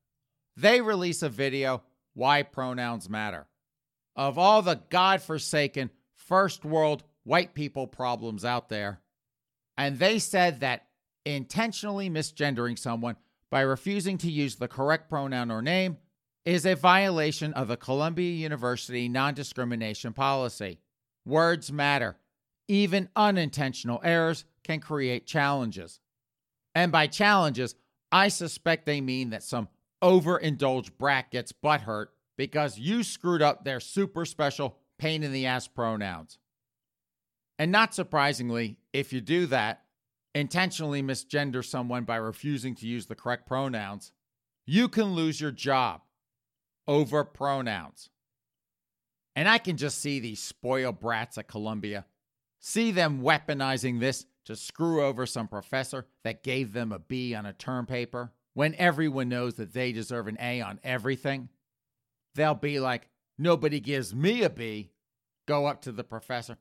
they 0.58 0.81
release 0.81 1.21
a 1.21 1.29
video, 1.29 1.84
Why 2.13 2.43
Pronouns 2.43 3.10
Matter. 3.10 3.47
Of 4.15 4.38
all 4.38 4.62
the 4.62 4.81
godforsaken 4.89 5.91
first 6.15 6.65
world 6.65 7.03
white 7.23 7.53
people 7.53 7.86
problems 7.86 8.45
out 8.45 8.69
there, 8.69 9.01
and 9.77 9.99
they 9.99 10.19
said 10.19 10.62
that 10.62 10.84
intentionally 11.25 12.09
misgendering 12.09 12.77
someone 12.77 13.15
by 13.49 13.61
refusing 13.61 14.17
to 14.19 14.31
use 14.31 14.55
the 14.55 14.67
correct 14.67 15.09
pronoun 15.09 15.51
or 15.51 15.61
name 15.61 15.97
is 16.45 16.65
a 16.65 16.75
violation 16.75 17.53
of 17.53 17.67
the 17.67 17.77
Columbia 17.77 18.31
University 18.31 19.09
non 19.09 19.33
discrimination 19.33 20.13
policy. 20.13 20.79
Words 21.25 21.71
matter. 21.71 22.17
Even 22.67 23.09
unintentional 23.15 23.99
errors 24.03 24.45
can 24.63 24.79
create 24.79 25.25
challenges. 25.25 25.99
And 26.73 26.91
by 26.91 27.07
challenges, 27.07 27.75
I 28.11 28.27
suspect 28.27 28.85
they 28.85 29.01
mean 29.01 29.31
that 29.31 29.43
some 29.43 29.69
overindulged 30.01 30.97
brat 30.97 31.31
gets 31.31 31.51
butthurt 31.51 32.07
because 32.38 32.77
you 32.77 33.03
screwed 33.03 33.41
up 33.41 33.63
their 33.63 33.79
super 33.79 34.25
special 34.25 34.77
pain 34.97 35.23
in 35.23 35.31
the 35.31 35.45
ass 35.45 35.67
pronouns. 35.67 36.38
And 37.57 37.71
not 37.71 37.93
surprisingly, 37.93 38.77
if 38.93 39.13
you 39.13 39.21
do 39.21 39.45
that, 39.47 39.84
intentionally 40.35 41.01
misgender 41.01 41.63
someone 41.63 42.03
by 42.03 42.17
refusing 42.17 42.75
to 42.75 42.85
use 42.85 43.07
the 43.07 43.15
correct 43.15 43.47
pronouns, 43.47 44.11
you 44.67 44.89
can 44.89 45.15
lose 45.15 45.39
your 45.39 45.51
job 45.51 46.01
over 46.87 47.23
pronouns. 47.23 48.09
And 49.35 49.47
I 49.47 49.57
can 49.57 49.77
just 49.77 49.99
see 49.99 50.19
these 50.19 50.41
spoiled 50.41 50.99
brats 50.99 51.37
at 51.37 51.47
Columbia, 51.47 52.05
see 52.59 52.91
them 52.91 53.21
weaponizing 53.21 53.99
this 53.99 54.25
to 54.45 54.55
screw 54.55 55.03
over 55.03 55.25
some 55.25 55.47
professor 55.47 56.05
that 56.23 56.43
gave 56.43 56.73
them 56.73 56.91
a 56.91 56.99
B 56.99 57.33
on 57.33 57.45
a 57.45 57.53
term 57.53 57.85
paper 57.85 58.31
when 58.53 58.75
everyone 58.75 59.29
knows 59.29 59.55
that 59.55 59.73
they 59.73 59.91
deserve 59.91 60.27
an 60.27 60.37
A 60.39 60.61
on 60.61 60.79
everything. 60.83 61.49
They'll 62.35 62.55
be 62.55 62.79
like, 62.79 63.07
nobody 63.37 63.79
gives 63.79 64.13
me 64.13 64.43
a 64.43 64.49
B. 64.49 64.91
Go 65.47 65.65
up 65.65 65.81
to 65.83 65.91
the 65.91 66.03
professor. 66.03 66.57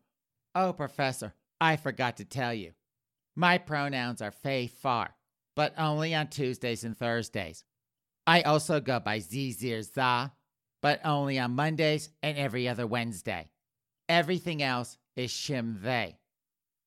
Oh, 0.55 0.73
professor, 0.73 1.35
I 1.61 1.77
forgot 1.77 2.17
to 2.19 2.25
tell 2.25 2.55
you. 2.55 2.73
My 3.37 3.59
pronouns 3.59 4.23
are 4.23 4.31
Faye 4.31 4.69
Far, 4.69 5.15
but 5.57 5.75
only 5.79 6.15
on 6.15 6.29
Tuesdays 6.29 6.85
and 6.85 6.97
Thursdays. 6.97 7.65
I 8.27 8.43
also 8.43 8.81
go 8.81 9.01
by 9.01 9.19
Zizir 9.19 9.83
Za, 9.83 10.33
but 10.81 11.01
only 11.05 11.39
on 11.39 11.53
Mondays 11.53 12.11
and 12.23 12.39
every 12.39 12.69
other 12.69 12.87
Wednesday. 12.87 13.51
Everything 14.09 14.63
else 14.63 14.99
is 15.17 15.31
Shim 15.31 15.83
They. 15.83 16.19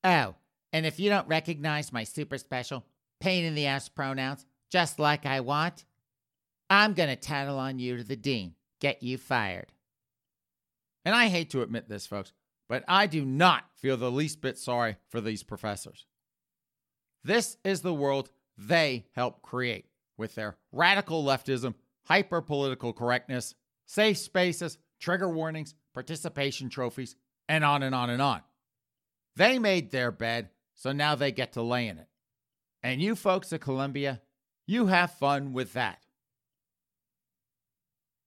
Oh, 0.03 0.35
and 0.71 0.85
if 0.85 0.99
you 0.99 1.09
don't 1.09 1.27
recognize 1.27 1.91
my 1.91 2.03
super 2.03 2.37
special 2.37 2.85
pain 3.19 3.43
in 3.43 3.55
the 3.55 3.65
ass 3.65 3.89
pronouns, 3.89 4.45
just 4.69 4.99
like 4.99 5.25
I 5.25 5.39
want, 5.39 5.85
I'm 6.69 6.93
going 6.93 7.09
to 7.09 7.15
tattle 7.15 7.57
on 7.59 7.79
you 7.79 7.97
to 7.97 8.03
the 8.03 8.15
dean, 8.15 8.55
get 8.79 9.03
you 9.03 9.17
fired. 9.17 9.71
And 11.05 11.15
I 11.15 11.27
hate 11.27 11.49
to 11.51 11.61
admit 11.61 11.87
this, 11.87 12.05
folks, 12.05 12.33
but 12.67 12.83
I 12.87 13.07
do 13.07 13.23
not 13.23 13.63
feel 13.75 13.95
the 13.95 14.11
least 14.11 14.41
bit 14.41 14.57
sorry 14.57 14.97
for 15.07 15.21
these 15.21 15.43
professors. 15.43 16.05
This 17.23 17.57
is 17.63 17.81
the 17.81 17.93
world 17.93 18.29
they 18.57 19.05
helped 19.13 19.41
create 19.41 19.85
with 20.17 20.35
their 20.35 20.57
radical 20.71 21.23
leftism, 21.23 21.75
hyper 22.05 22.41
political 22.41 22.93
correctness, 22.93 23.53
safe 23.85 24.17
spaces, 24.17 24.77
trigger 24.99 25.29
warnings, 25.29 25.75
participation 25.93 26.69
trophies, 26.69 27.15
and 27.47 27.63
on 27.63 27.83
and 27.83 27.93
on 27.93 28.09
and 28.09 28.21
on. 28.21 28.41
They 29.35 29.59
made 29.59 29.91
their 29.91 30.11
bed, 30.11 30.49
so 30.73 30.91
now 30.91 31.15
they 31.15 31.31
get 31.31 31.53
to 31.53 31.61
lay 31.61 31.87
in 31.87 31.97
it. 31.97 32.07
And 32.81 33.01
you 33.01 33.15
folks 33.15 33.53
at 33.53 33.61
Columbia, 33.61 34.21
you 34.65 34.87
have 34.87 35.11
fun 35.11 35.53
with 35.53 35.73
that. 35.73 35.99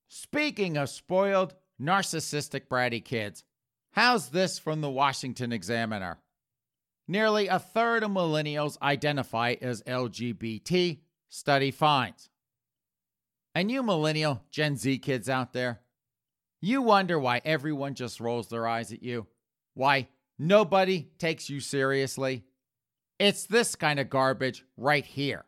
Speaking 0.09 0.76
of 0.76 0.88
spoiled, 0.88 1.55
narcissistic, 1.81 2.66
bratty 2.68 3.05
kids, 3.05 3.44
how's 3.92 4.31
this 4.31 4.59
from 4.59 4.81
the 4.81 4.90
Washington 4.90 5.53
Examiner? 5.53 6.18
Nearly 7.10 7.48
a 7.48 7.58
third 7.58 8.04
of 8.04 8.12
millennials 8.12 8.80
identify 8.80 9.56
as 9.60 9.82
LGBT, 9.82 11.00
study 11.28 11.72
finds. 11.72 12.30
And 13.52 13.68
you 13.68 13.82
millennial 13.82 14.44
Gen 14.52 14.76
Z 14.76 14.96
kids 14.98 15.28
out 15.28 15.52
there, 15.52 15.80
you 16.60 16.82
wonder 16.82 17.18
why 17.18 17.40
everyone 17.44 17.94
just 17.94 18.20
rolls 18.20 18.46
their 18.46 18.64
eyes 18.64 18.92
at 18.92 19.02
you? 19.02 19.26
Why 19.74 20.06
nobody 20.38 21.08
takes 21.18 21.50
you 21.50 21.58
seriously? 21.58 22.44
It's 23.18 23.44
this 23.44 23.74
kind 23.74 23.98
of 23.98 24.08
garbage 24.08 24.64
right 24.76 25.04
here. 25.04 25.46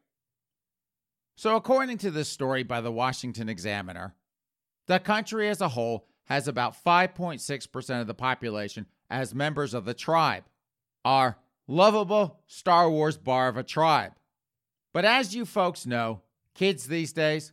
So, 1.37 1.55
according 1.55 1.99
to 1.99 2.11
this 2.11 2.29
story 2.29 2.65
by 2.65 2.81
the 2.81 2.91
Washington 2.91 3.49
Examiner, 3.49 4.17
the 4.89 4.99
country 4.99 5.49
as 5.49 5.61
a 5.61 5.69
whole 5.69 6.09
has 6.25 6.49
about 6.49 6.75
5.6% 6.85 8.01
of 8.01 8.09
the 8.09 8.15
population 8.15 8.87
as 9.09 9.33
members 9.33 9.75
of 9.75 9.85
the 9.85 9.95
tribe, 9.95 10.43
our 11.05 11.37
lovable 11.73 12.39
Star 12.47 12.91
Wars 12.91 13.17
bar 13.17 13.49
of 13.49 13.57
a 13.57 13.63
tribe. 13.63 14.13
But 14.93 15.07
as 15.07 15.35
you 15.35 15.47
folks 15.47 15.87
know, 15.87 16.21
kids 16.55 16.87
these 16.87 17.15
days, 17.15 17.53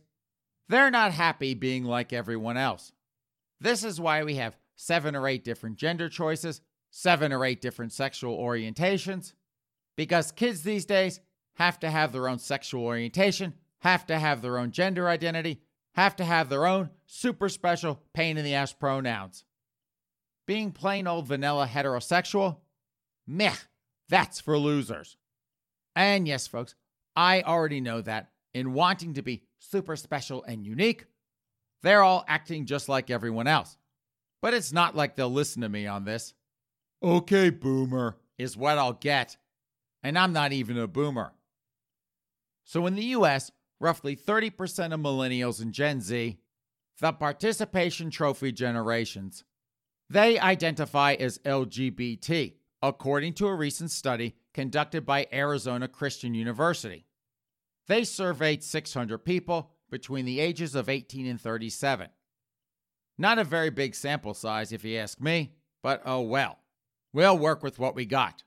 they're 0.68 0.90
not 0.90 1.12
happy 1.12 1.54
being 1.54 1.84
like 1.84 2.12
everyone 2.12 2.58
else. 2.58 2.92
This 3.60 3.82
is 3.82 4.00
why 4.00 4.22
we 4.22 4.34
have 4.34 4.58
seven 4.76 5.16
or 5.16 5.26
eight 5.26 5.42
different 5.42 5.76
gender 5.76 6.10
choices, 6.10 6.60
seven 6.90 7.32
or 7.32 7.46
eight 7.46 7.62
different 7.62 7.92
sexual 7.92 8.36
orientations, 8.38 9.32
because 9.96 10.32
kids 10.32 10.62
these 10.62 10.84
days 10.84 11.20
have 11.54 11.80
to 11.80 11.90
have 11.90 12.12
their 12.12 12.28
own 12.28 12.38
sexual 12.38 12.84
orientation, 12.84 13.54
have 13.78 14.06
to 14.06 14.18
have 14.18 14.42
their 14.42 14.58
own 14.58 14.70
gender 14.70 15.08
identity, 15.08 15.62
have 15.94 16.14
to 16.16 16.24
have 16.24 16.50
their 16.50 16.66
own 16.66 16.90
super 17.06 17.48
special 17.48 18.02
pain 18.12 18.36
in 18.36 18.44
the 18.44 18.54
ass 18.54 18.72
pronouns. 18.72 19.44
Being 20.46 20.72
plain 20.72 21.06
old 21.06 21.26
vanilla 21.26 21.66
heterosexual, 21.66 22.58
meh, 23.26 23.54
that's 24.10 24.40
for 24.40 24.58
losers. 24.58 25.16
And 25.96 26.28
yes, 26.28 26.46
folks, 26.46 26.74
I 27.16 27.42
already 27.42 27.80
know 27.80 28.02
that 28.02 28.30
in 28.52 28.74
wanting 28.74 29.14
to 29.14 29.22
be 29.22 29.44
super 29.58 29.96
special 29.96 30.44
and 30.44 30.66
unique, 30.66 31.06
they're 31.82 32.02
all 32.02 32.24
acting 32.28 32.66
just 32.66 32.88
like 32.88 33.10
everyone 33.10 33.46
else. 33.46 33.76
But 34.42 34.54
it's 34.54 34.72
not 34.72 34.96
like 34.96 35.16
they'll 35.16 35.30
listen 35.30 35.62
to 35.62 35.68
me 35.68 35.86
on 35.86 36.04
this. 36.04 36.34
Okay, 37.02 37.50
boomer, 37.50 38.16
is 38.38 38.56
what 38.56 38.78
I'll 38.78 38.92
get. 38.92 39.36
And 40.02 40.18
I'm 40.18 40.32
not 40.32 40.52
even 40.52 40.78
a 40.78 40.86
boomer. 40.86 41.32
So 42.64 42.86
in 42.86 42.94
the 42.94 43.04
US, 43.16 43.50
roughly 43.80 44.16
30% 44.16 44.92
of 44.92 45.00
millennials 45.00 45.60
and 45.60 45.72
Gen 45.72 46.00
Z, 46.00 46.38
the 47.00 47.12
participation 47.12 48.10
trophy 48.10 48.52
generations, 48.52 49.44
they 50.08 50.38
identify 50.38 51.14
as 51.14 51.38
LGBT, 51.38 52.54
according 52.82 53.34
to 53.34 53.46
a 53.46 53.54
recent 53.54 53.90
study 53.90 54.34
conducted 54.54 55.04
by 55.04 55.26
Arizona 55.32 55.88
Christian 55.88 56.34
University. 56.34 57.06
They 57.86 58.04
surveyed 58.04 58.62
600 58.62 59.18
people 59.18 59.72
between 59.90 60.24
the 60.24 60.40
ages 60.40 60.74
of 60.74 60.88
18 60.88 61.26
and 61.26 61.40
37. 61.40 62.08
Not 63.18 63.38
a 63.38 63.44
very 63.44 63.70
big 63.70 63.94
sample 63.94 64.34
size, 64.34 64.72
if 64.72 64.84
you 64.84 64.96
ask 64.98 65.20
me, 65.20 65.52
but 65.82 66.02
oh 66.06 66.22
well. 66.22 66.58
We'll 67.12 67.36
work 67.36 67.62
with 67.62 67.78
what 67.78 67.94
we 67.94 68.06
got. 68.06 68.44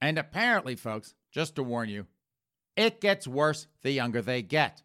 And 0.00 0.18
apparently, 0.18 0.74
folks, 0.76 1.14
just 1.30 1.56
to 1.56 1.62
warn 1.62 1.88
you, 1.88 2.06
it 2.76 3.00
gets 3.00 3.28
worse 3.28 3.66
the 3.82 3.92
younger 3.92 4.22
they 4.22 4.42
get. 4.42 4.82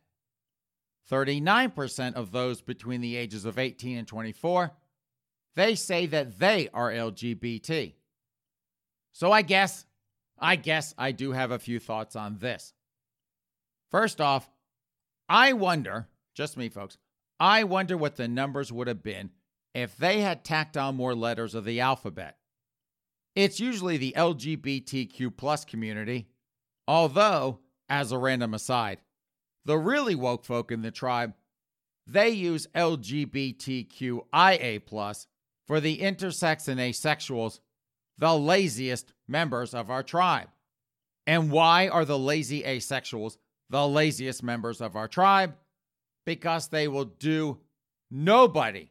39% 1.10 2.15
of 2.15 2.31
those 2.31 2.62
between 2.62 3.01
the 3.01 3.15
ages 3.15 3.45
of 3.45 3.58
18 3.58 3.97
and 3.97 4.08
24, 4.08 4.71
they 5.55 5.75
say 5.75 6.05
that 6.08 6.39
they 6.39 6.67
are 6.73 6.91
LGBT. 6.91 7.93
So 9.15 9.32
I 9.32 9.41
guess, 9.43 9.86
I 10.38 10.58
guess 10.58 10.93
I 10.97 11.13
do 11.13 11.32
have 11.32 11.51
a 11.51 11.58
few 11.58 11.80
thoughts 11.80 12.17
on 12.17 12.38
this. 12.39 12.73
First 13.89 14.19
off, 14.19 14.51
I 15.30 15.54
wonder, 15.54 16.10
just 16.34 16.58
me 16.58 16.67
folks, 16.67 16.97
I 17.39 17.63
wonder 17.63 17.95
what 17.95 18.17
the 18.17 18.28
numbers 18.28 18.73
would 18.73 18.88
have 18.89 19.04
been 19.04 19.30
if 19.73 19.95
they 19.95 20.19
had 20.19 20.43
tacked 20.43 20.75
on 20.75 20.97
more 20.97 21.15
letters 21.15 21.56
of 21.56 21.63
the 21.63 21.80
alphabet. 21.80 22.36
It's 23.38 23.58
usually 23.58 23.95
the 23.95 24.13
LGBTQ 24.17 25.38
plus 25.38 25.63
community, 25.63 26.28
although 26.86 27.60
as 27.88 28.12
a 28.12 28.17
random 28.17 28.54
aside. 28.54 28.99
The 29.63 29.78
really 29.78 30.15
woke 30.15 30.43
folk 30.43 30.73
in 30.73 30.82
the 30.82 30.91
tribe, 30.91 31.36
they 32.06 32.32
use 32.32 32.67
LGBTQIA 32.75 34.25
for 35.65 35.80
the 35.80 35.99
intersex 35.99 36.67
and 36.67 36.82
asexuals, 36.82 37.62
the 38.17 38.38
laziest 38.38 39.13
members 39.28 39.73
of 39.73 39.89
our 39.89 40.04
tribe. 40.04 40.47
And 41.28 41.51
why 41.51 41.88
are 41.88 42.06
the 42.06 42.19
lazy 42.19 42.63
asexuals 42.63 43.38
the 43.69 43.88
laziest 43.88 44.43
members 44.43 44.82
of 44.82 44.95
our 44.95 45.08
tribe? 45.08 45.56
Because 46.25 46.67
they 46.67 46.88
will 46.88 47.06
do 47.06 47.60
nobody. 48.12 48.89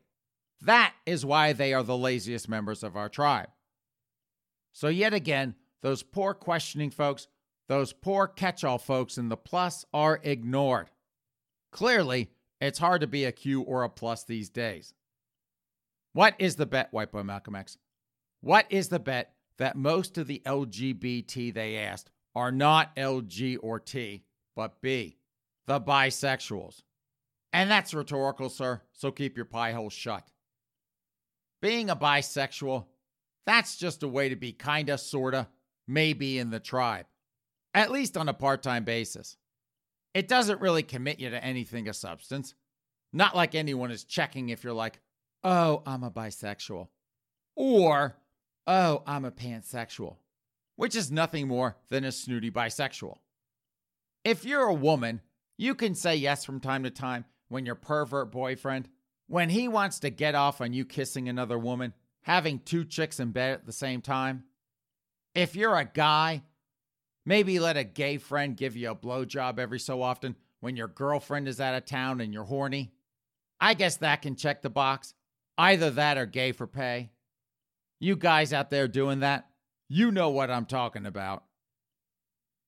That 0.62 0.94
is 1.06 1.24
why 1.24 1.52
they 1.52 1.74
are 1.74 1.82
the 1.82 1.96
laziest 1.96 2.48
members 2.48 2.82
of 2.82 2.96
our 2.96 3.08
tribe. 3.08 3.48
So, 4.72 4.88
yet 4.88 5.14
again, 5.14 5.54
those 5.82 6.02
poor 6.02 6.34
questioning 6.34 6.90
folks 6.90 7.28
those 7.68 7.92
poor 7.92 8.26
catch 8.26 8.62
all 8.62 8.78
folks 8.78 9.16
in 9.16 9.28
the 9.28 9.37
plus 9.37 9.84
are 9.94 10.20
ignored. 10.22 10.90
Clearly, 11.72 12.30
it's 12.60 12.78
hard 12.78 13.00
to 13.00 13.06
be 13.06 13.24
a 13.24 13.32
Q 13.32 13.62
or 13.62 13.82
a 13.82 13.88
plus 13.88 14.24
these 14.24 14.50
days. 14.50 14.94
What 16.12 16.34
is 16.38 16.56
the 16.56 16.66
bet, 16.66 16.92
White 16.92 17.10
Boy 17.10 17.22
Malcolm 17.22 17.56
X? 17.56 17.78
What 18.44 18.66
is 18.68 18.90
the 18.90 18.98
bet 18.98 19.33
that 19.59 19.74
most 19.74 20.18
of 20.18 20.26
the 20.26 20.42
LGBT 20.44 21.54
they 21.54 21.78
asked 21.78 22.11
are 22.35 22.52
not 22.52 22.94
LG 22.94 23.57
or 23.62 23.80
T, 23.80 24.24
but 24.54 24.83
B, 24.83 25.16
the 25.66 25.80
bisexuals? 25.80 26.83
And 27.54 27.70
that's 27.70 27.94
rhetorical, 27.94 28.50
sir, 28.50 28.83
so 28.92 29.11
keep 29.11 29.37
your 29.37 29.46
pie 29.46 29.72
hole 29.72 29.88
shut. 29.88 30.30
Being 31.62 31.88
a 31.88 31.96
bisexual, 31.96 32.85
that's 33.46 33.76
just 33.76 34.02
a 34.02 34.09
way 34.09 34.28
to 34.28 34.37
be 34.37 34.52
kinda, 34.52 34.98
sorta, 34.98 35.48
maybe 35.88 36.38
in 36.38 36.50
the 36.50 36.61
tribe 36.61 37.07
at 37.74 37.90
least 37.90 38.16
on 38.16 38.28
a 38.28 38.35
part 38.35 38.62
time 38.62 38.85
basis. 38.85 39.38
It 40.14 40.28
doesn't 40.28 40.61
really 40.61 40.85
commit 40.85 41.18
you 41.18 41.30
to 41.30 41.44
anything 41.44 41.88
of 41.88 41.96
substance. 41.96 42.54
Not 43.12 43.35
like 43.35 43.54
anyone 43.54 43.90
is 43.90 44.04
checking 44.04 44.50
if 44.50 44.62
you're 44.62 44.72
like, 44.72 45.00
oh, 45.42 45.83
I'm 45.87 46.04
a 46.04 46.11
bisexual, 46.11 46.88
or 47.57 48.16
oh, 48.66 49.03
I'm 49.07 49.24
a 49.24 49.31
pansexual, 49.31 50.16
which 50.77 50.96
is 50.96 51.11
nothing 51.11 51.48
more 51.48 51.77
than 51.88 52.05
a 52.05 52.12
snooty 52.12 52.50
bisexual. 52.50 53.16
If 54.24 54.44
you're 54.44 54.66
a 54.66 54.74
woman, 54.74 55.20
you 55.57 55.74
can 55.74 55.94
say 55.94 56.16
yes 56.16 56.44
from 56.44 56.61
time 56.61 56.85
to 56.85 56.90
time 56.90 57.24
when 57.48 57.66
your 57.66 57.74
pervert 57.74 58.33
boyfriend, 58.33 58.88
when 59.27 59.50
he 59.50 59.68
wants 59.68 60.00
to 60.00 60.11
get 60.11 60.35
off 60.35 60.61
on 60.61 60.72
you 60.72 60.85
kissing 60.85 61.29
another 61.29 61.59
woman, 61.59 61.92
having 62.22 62.59
two 62.59 62.85
chicks 62.85 63.20
in 63.20 63.33
bed 63.33 63.53
at 63.53 63.66
the 63.66 63.72
same 63.72 64.00
time. 64.00 64.44
If 65.35 65.57
you're 65.57 65.77
a 65.77 65.85
guy 65.85 66.42
Maybe 67.27 67.59
let 67.59 67.77
a 67.77 67.85
gay 67.85 68.18
friend 68.18 68.57
give 68.57 68.77
you 68.77 68.90
a 68.90 68.96
blowjob 68.96 69.59
every 69.59 69.79
so 69.79 70.03
often 70.03 70.37
when 70.61 70.77
your 70.77 70.88
girlfriend 70.88 71.48
is 71.48 71.61
out 71.61 71.74
of 71.74 71.87
town 71.87 72.20
and 72.20 72.33
you're 72.33 72.44
horny. 72.44 72.92
I 73.61 73.74
guess 73.74 73.96
that 73.98 74.22
can 74.22 74.37
check 74.37 74.62
the 74.62 74.70
box. 74.70 75.14
Either 75.57 75.90
that 75.92 76.18
or 76.18 76.27
gay 76.27 76.53
for 76.53 76.66
pay. 76.66 77.11
You 78.04 78.16
guys 78.16 78.52
out 78.52 78.68
there 78.68 78.86
doing 78.86 79.20
that, 79.20 79.46
you 79.88 80.10
know 80.10 80.28
what 80.28 80.50
I'm 80.50 80.66
talking 80.66 81.06
about. 81.06 81.44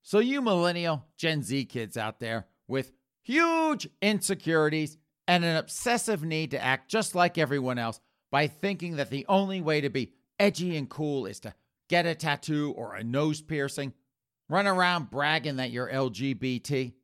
So, 0.00 0.18
you 0.18 0.40
millennial 0.40 1.04
Gen 1.18 1.42
Z 1.42 1.66
kids 1.66 1.98
out 1.98 2.20
there 2.20 2.46
with 2.66 2.90
huge 3.22 3.86
insecurities 4.00 4.96
and 5.28 5.44
an 5.44 5.56
obsessive 5.56 6.22
need 6.22 6.52
to 6.52 6.64
act 6.64 6.90
just 6.90 7.14
like 7.14 7.36
everyone 7.36 7.76
else 7.76 8.00
by 8.30 8.46
thinking 8.46 8.96
that 8.96 9.10
the 9.10 9.26
only 9.28 9.60
way 9.60 9.82
to 9.82 9.90
be 9.90 10.14
edgy 10.40 10.74
and 10.74 10.88
cool 10.88 11.26
is 11.26 11.38
to 11.40 11.52
get 11.90 12.06
a 12.06 12.14
tattoo 12.14 12.72
or 12.74 12.94
a 12.94 13.04
nose 13.04 13.42
piercing 13.42 13.92
run 14.48 14.66
around 14.66 15.10
bragging 15.10 15.56
that 15.56 15.70
you're 15.70 15.92
LGBT. 15.92 16.94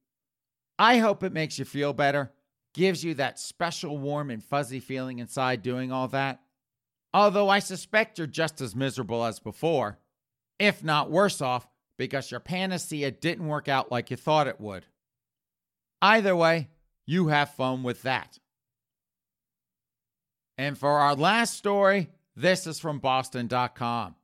I 0.79 0.97
hope 0.97 1.23
it 1.23 1.35
makes 1.35 1.59
you 1.59 1.67
feel 1.67 1.93
better, 1.93 2.33
gives 2.73 3.05
you 3.05 3.13
that 3.17 3.39
special 3.39 3.99
warm 3.99 4.31
and 4.31 4.43
fuzzy 4.43 4.81
feeling 4.81 5.19
inside 5.19 5.61
doing 5.61 5.93
all 5.93 6.09
that. 6.09 6.42
Although 7.15 7.49
I 7.49 7.59
suspect 7.59 8.19
you're 8.19 8.27
just 8.27 8.61
as 8.61 8.75
miserable 8.75 9.25
as 9.25 9.39
before, 9.39 9.99
if 10.59 10.83
not 10.83 11.11
worse 11.11 11.41
off, 11.41 11.69
because 11.99 12.31
your 12.31 12.41
panacea 12.41 13.11
didn't 13.11 13.47
work 13.47 13.69
out 13.69 13.93
like 13.93 14.11
you 14.11 14.17
thought 14.17 14.47
it 14.47 14.61
would. 14.61 14.87
Either 16.01 16.35
way, 16.35 16.69
you 17.07 17.29
have 17.29 17.51
fun 17.55 17.83
with 17.83 18.03
that. 18.03 18.39
And 20.57 20.77
for 20.79 20.91
our 20.91 21.15
last 21.15 21.55
story, 21.55 22.11
This 22.35 22.67
is 22.67 22.81
from 22.81 22.99
Boston.com. 22.99 24.15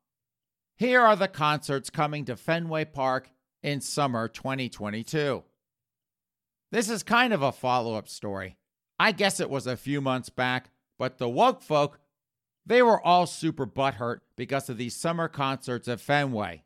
Here 0.76 1.02
are 1.02 1.16
the 1.16 1.28
concerts 1.28 1.90
coming 1.90 2.24
to 2.24 2.36
Fenway 2.36 2.86
Park 2.86 3.30
in 3.62 3.80
summer 3.82 4.28
2022. 4.28 5.42
This 6.72 6.88
is 6.88 7.02
kind 7.02 7.32
of 7.34 7.42
a 7.42 7.52
follow 7.52 7.94
up 7.96 8.08
story. 8.08 8.56
I 8.98 9.12
guess 9.12 9.40
it 9.40 9.50
was 9.50 9.66
a 9.66 9.76
few 9.76 10.00
months 10.00 10.30
back, 10.30 10.70
but 10.98 11.18
the 11.18 11.28
woke 11.28 11.62
folk, 11.62 12.00
they 12.68 12.82
were 12.82 13.04
all 13.04 13.26
super 13.26 13.66
butthurt 13.66 14.18
because 14.36 14.68
of 14.68 14.76
these 14.76 14.94
summer 14.94 15.26
concerts 15.26 15.88
at 15.88 16.00
Fenway. 16.00 16.62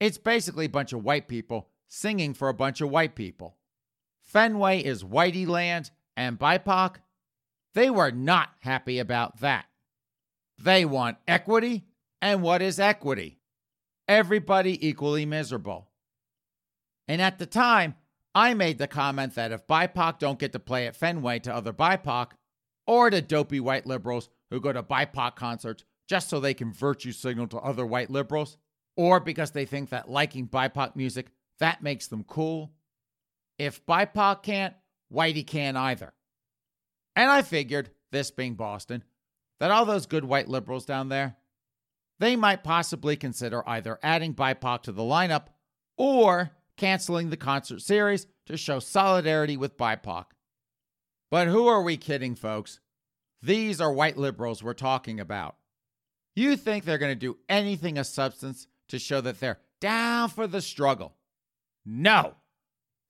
It's 0.00 0.18
basically 0.18 0.64
a 0.64 0.70
bunch 0.70 0.92
of 0.92 1.04
white 1.04 1.28
people 1.28 1.68
singing 1.86 2.32
for 2.34 2.48
a 2.48 2.54
bunch 2.54 2.80
of 2.80 2.90
white 2.90 3.14
people. 3.14 3.56
Fenway 4.22 4.82
is 4.82 5.04
whitey 5.04 5.46
land 5.46 5.90
and 6.16 6.38
BIPOC. 6.38 6.96
They 7.74 7.90
were 7.90 8.10
not 8.10 8.48
happy 8.60 8.98
about 8.98 9.40
that. 9.40 9.66
They 10.58 10.84
want 10.84 11.18
equity, 11.28 11.84
and 12.22 12.42
what 12.42 12.62
is 12.62 12.80
equity? 12.80 13.40
Everybody 14.08 14.86
equally 14.86 15.26
miserable. 15.26 15.88
And 17.06 17.20
at 17.20 17.38
the 17.38 17.46
time, 17.46 17.94
I 18.34 18.54
made 18.54 18.78
the 18.78 18.88
comment 18.88 19.34
that 19.34 19.52
if 19.52 19.66
BIPOC 19.66 20.18
don't 20.18 20.38
get 20.38 20.52
to 20.52 20.58
play 20.58 20.86
at 20.86 20.96
Fenway 20.96 21.40
to 21.40 21.54
other 21.54 21.72
BIPOC, 21.74 22.30
or 22.86 23.10
to 23.10 23.20
dopey 23.20 23.60
white 23.60 23.86
liberals 23.86 24.28
who 24.50 24.60
go 24.60 24.72
to 24.72 24.82
BIPOC 24.82 25.36
concerts 25.36 25.84
just 26.08 26.28
so 26.28 26.38
they 26.38 26.54
can 26.54 26.72
virtue 26.72 27.12
signal 27.12 27.46
to 27.48 27.58
other 27.58 27.86
white 27.86 28.10
liberals, 28.10 28.56
or 28.96 29.20
because 29.20 29.50
they 29.52 29.64
think 29.64 29.90
that 29.90 30.10
liking 30.10 30.46
BIPOC 30.46 30.96
music, 30.96 31.28
that 31.58 31.82
makes 31.82 32.08
them 32.08 32.24
cool. 32.24 32.72
If 33.58 33.84
BIPOC 33.86 34.42
can't, 34.42 34.74
Whitey 35.12 35.46
can't 35.46 35.76
either. 35.76 36.12
And 37.16 37.30
I 37.30 37.42
figured, 37.42 37.90
this 38.10 38.30
being 38.30 38.54
Boston, 38.54 39.02
that 39.60 39.70
all 39.70 39.84
those 39.84 40.06
good 40.06 40.24
white 40.24 40.48
liberals 40.48 40.84
down 40.84 41.08
there, 41.08 41.36
they 42.18 42.36
might 42.36 42.64
possibly 42.64 43.16
consider 43.16 43.68
either 43.68 43.98
adding 44.02 44.34
BIPOC 44.34 44.82
to 44.82 44.92
the 44.92 45.02
lineup 45.02 45.46
or 45.96 46.50
canceling 46.76 47.30
the 47.30 47.36
concert 47.36 47.80
series 47.80 48.26
to 48.46 48.56
show 48.56 48.78
solidarity 48.78 49.56
with 49.56 49.76
BIPOC. 49.76 50.26
But 51.30 51.48
who 51.48 51.66
are 51.66 51.82
we 51.82 51.96
kidding, 51.96 52.34
folks? 52.34 52.80
These 53.44 53.78
are 53.82 53.92
white 53.92 54.16
liberals 54.16 54.62
we're 54.62 54.72
talking 54.72 55.20
about. 55.20 55.56
You 56.34 56.56
think 56.56 56.84
they're 56.84 56.96
going 56.96 57.12
to 57.12 57.14
do 57.14 57.36
anything 57.46 57.98
of 57.98 58.06
substance 58.06 58.66
to 58.88 58.98
show 58.98 59.20
that 59.20 59.38
they're 59.38 59.60
down 59.82 60.30
for 60.30 60.46
the 60.46 60.62
struggle? 60.62 61.14
No. 61.84 62.36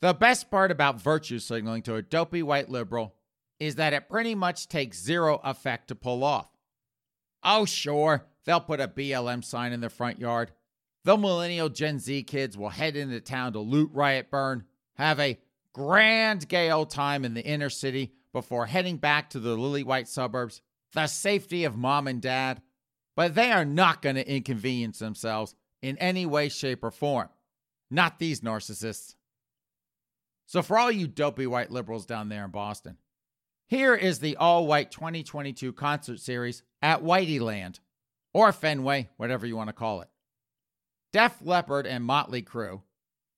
The 0.01 0.13
best 0.13 0.51
part 0.51 0.73
about 0.73 1.01
virtue 1.01 1.39
signaling 1.39 1.83
to 1.83 1.95
a 1.95 2.03
dopey 2.03 2.43
white 2.43 2.69
liberal 2.69 3.15
is 3.61 3.77
that 3.77 3.93
it 3.93 4.09
pretty 4.09 4.35
much 4.35 4.69
takes 4.69 5.01
zero 5.01 5.41
effect 5.45 5.87
to 5.89 5.95
pull 5.95 6.25
off. 6.25 6.51
Oh, 7.45 7.65
sure, 7.65 8.27
they'll 8.45 8.59
put 8.59 8.81
a 8.81 8.89
BLM 8.89 9.45
sign 9.45 9.73
in 9.73 9.81
their 9.81 9.89
front 9.89 10.19
yard. 10.19 10.51
The 11.05 11.17
millennial 11.17 11.69
Gen 11.69 12.01
Z 12.01 12.25
kids 12.25 12.59
will 12.59 12.71
head 12.71 12.97
into 12.97 13.21
town 13.21 13.53
to 13.53 13.61
loot, 13.61 13.93
riot, 13.93 14.33
burn, 14.33 14.65
have 14.95 15.21
a 15.21 15.39
grand 15.73 16.49
gay 16.49 16.73
old 16.73 16.91
time 16.91 17.25
in 17.25 17.35
the 17.35 17.45
inner 17.45 17.71
city 17.71 18.15
before 18.35 18.67
heading 18.67 18.99
back 18.99 19.31
to 19.31 19.41
the 19.41 19.57
lily 19.57 19.83
white 19.83 20.09
suburbs, 20.09 20.61
the 20.93 21.07
safety 21.07 21.65
of 21.65 21.79
mom 21.79 22.07
and 22.07 22.21
dad. 22.21 22.61
But 23.17 23.35
they 23.35 23.53
are 23.53 23.65
not 23.65 24.03
going 24.03 24.17
to 24.17 24.29
inconvenience 24.29 24.99
themselves 24.99 25.55
in 25.81 25.97
any 25.99 26.27
way, 26.27 26.49
shape, 26.49 26.83
or 26.83 26.91
form. 26.91 27.29
Not 27.91 28.19
these 28.19 28.41
narcissists. 28.41 29.15
So, 30.47 30.63
for 30.63 30.77
all 30.77 30.91
you 30.91 31.07
dopey 31.07 31.47
white 31.47 31.71
liberals 31.71 32.07
down 32.07 32.29
there 32.29 32.45
in 32.45 32.51
Boston, 32.51 32.99
here 33.69 33.95
is 33.95 34.19
the 34.19 34.37
all 34.37 34.67
white 34.67 34.91
2022 34.91 35.73
concert 35.73 36.19
series 36.19 36.65
at 36.83 37.03
Whiteyland, 37.03 37.79
or 38.33 38.53
Fenway, 38.53 39.11
whatever 39.17 39.47
you 39.47 39.57
want 39.57 39.69
to 39.69 39.75
call 39.75 40.01
it. 40.01 40.09
Def 41.13 41.39
Leppard 41.41 41.87
and 41.87 42.05
Motley 42.05 42.43
Crue, 42.43 42.83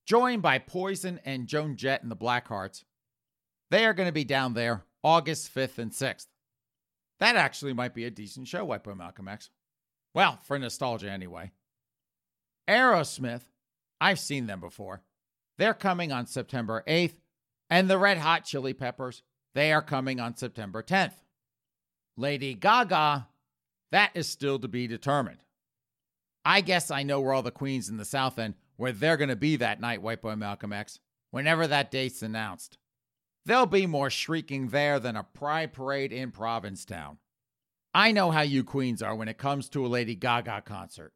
joined 0.06 0.40
by 0.40 0.58
Poison 0.58 1.20
and 1.24 1.46
Joan 1.46 1.76
Jett 1.76 2.02
and 2.02 2.10
the 2.10 2.16
Blackhearts, 2.16 2.84
they 3.70 3.84
are 3.84 3.94
going 3.94 4.08
to 4.08 4.12
be 4.12 4.24
down 4.24 4.54
there 4.54 4.84
August 5.02 5.54
5th 5.54 5.78
and 5.78 5.90
6th. 5.90 6.26
That 7.20 7.36
actually 7.36 7.72
might 7.72 7.94
be 7.94 8.04
a 8.04 8.10
decent 8.10 8.48
show, 8.48 8.64
White 8.64 8.84
Boy 8.84 8.94
Malcolm 8.94 9.28
X. 9.28 9.50
Well, 10.14 10.38
for 10.44 10.58
nostalgia 10.58 11.10
anyway. 11.10 11.52
Aerosmith, 12.68 13.42
I've 14.00 14.18
seen 14.18 14.46
them 14.46 14.60
before. 14.60 15.02
They're 15.58 15.74
coming 15.74 16.12
on 16.12 16.26
September 16.26 16.84
8th, 16.86 17.14
and 17.70 17.88
the 17.88 17.98
Red 17.98 18.18
Hot 18.18 18.44
Chili 18.44 18.74
Peppers, 18.74 19.22
they 19.54 19.72
are 19.72 19.82
coming 19.82 20.20
on 20.20 20.36
September 20.36 20.82
10th. 20.82 21.14
Lady 22.16 22.54
Gaga, 22.54 23.28
that 23.92 24.10
is 24.14 24.28
still 24.28 24.58
to 24.58 24.68
be 24.68 24.86
determined. 24.86 25.38
I 26.44 26.60
guess 26.60 26.90
I 26.90 27.02
know 27.02 27.20
where 27.20 27.32
all 27.32 27.42
the 27.42 27.50
queens 27.50 27.88
in 27.88 27.96
the 27.96 28.04
South 28.04 28.38
End, 28.38 28.54
where 28.76 28.92
they're 28.92 29.16
going 29.16 29.30
to 29.30 29.36
be 29.36 29.56
that 29.56 29.80
night, 29.80 30.02
White 30.02 30.22
Boy 30.22 30.36
Malcolm 30.36 30.72
X, 30.72 31.00
whenever 31.30 31.66
that 31.66 31.90
date's 31.90 32.22
announced. 32.22 32.78
There'll 33.46 33.66
be 33.66 33.86
more 33.86 34.10
shrieking 34.10 34.68
there 34.68 34.98
than 34.98 35.14
a 35.14 35.22
pride 35.22 35.72
parade 35.72 36.12
in 36.12 36.32
Provincetown. 36.32 37.18
I 37.94 38.10
know 38.10 38.32
how 38.32 38.40
you 38.40 38.64
queens 38.64 39.02
are 39.02 39.14
when 39.14 39.28
it 39.28 39.38
comes 39.38 39.68
to 39.68 39.86
a 39.86 39.88
Lady 39.88 40.16
Gaga 40.16 40.62
concert. 40.66 41.12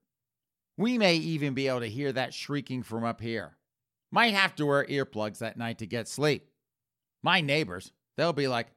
We 0.76 0.96
may 0.96 1.16
even 1.16 1.54
be 1.54 1.66
able 1.66 1.80
to 1.80 1.88
hear 1.88 2.12
that 2.12 2.32
shrieking 2.32 2.84
from 2.84 3.02
up 3.02 3.20
here. 3.20 3.58
Might 4.12 4.32
have 4.32 4.54
to 4.54 4.66
wear 4.66 4.84
earplugs 4.84 5.38
that 5.38 5.58
night 5.58 5.78
to 5.78 5.86
get 5.86 6.06
sleep. 6.06 6.48
My 7.20 7.40
neighbors, 7.40 7.90
they'll 8.16 8.32
be 8.32 8.46
like, 8.46 8.68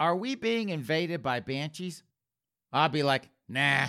Are 0.00 0.16
we 0.16 0.34
being 0.34 0.70
invaded 0.70 1.22
by 1.22 1.40
banshees? 1.40 2.02
I'll 2.72 2.88
be 2.88 3.02
like, 3.02 3.28
Nah, 3.46 3.88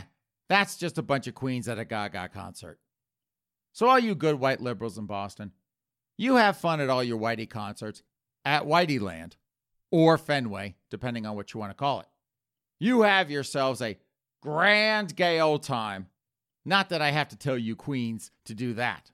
that's 0.50 0.76
just 0.76 0.98
a 0.98 1.02
bunch 1.02 1.28
of 1.28 1.34
queens 1.34 1.70
at 1.70 1.80
a 1.80 1.86
Gaga 1.86 2.30
concert. 2.34 2.78
So, 3.72 3.88
all 3.88 4.00
you 4.00 4.16
good 4.16 4.36
white 4.36 4.60
liberals 4.60 4.98
in 4.98 5.06
Boston, 5.06 5.54
you 6.18 6.36
have 6.36 6.58
fun 6.58 6.82
at 6.82 6.90
all 6.90 7.04
your 7.04 7.18
whitey 7.18 7.50
concerts 7.50 8.04
at 8.48 8.64
Whiteyland 8.64 9.34
or 9.92 10.18
Fenway, 10.18 10.76
depending 10.90 11.26
on 11.26 11.36
what 11.36 11.54
you 11.54 11.60
want 11.60 11.70
to 11.70 11.76
call 11.76 12.00
it. 12.00 12.08
You 12.80 13.02
have 13.02 13.30
yourselves 13.30 13.82
a 13.82 13.98
grand 14.42 15.18
gay 15.18 15.42
old 15.42 15.64
time. 15.64 16.08
Not 16.64 16.90
that 16.90 17.02
I 17.02 17.12
have 17.12 17.28
to 17.30 17.36
tell 17.36 17.58
you, 17.58 17.76
Queens, 17.76 18.32
to 18.46 18.56
do 18.56 18.74
that. 18.76 19.12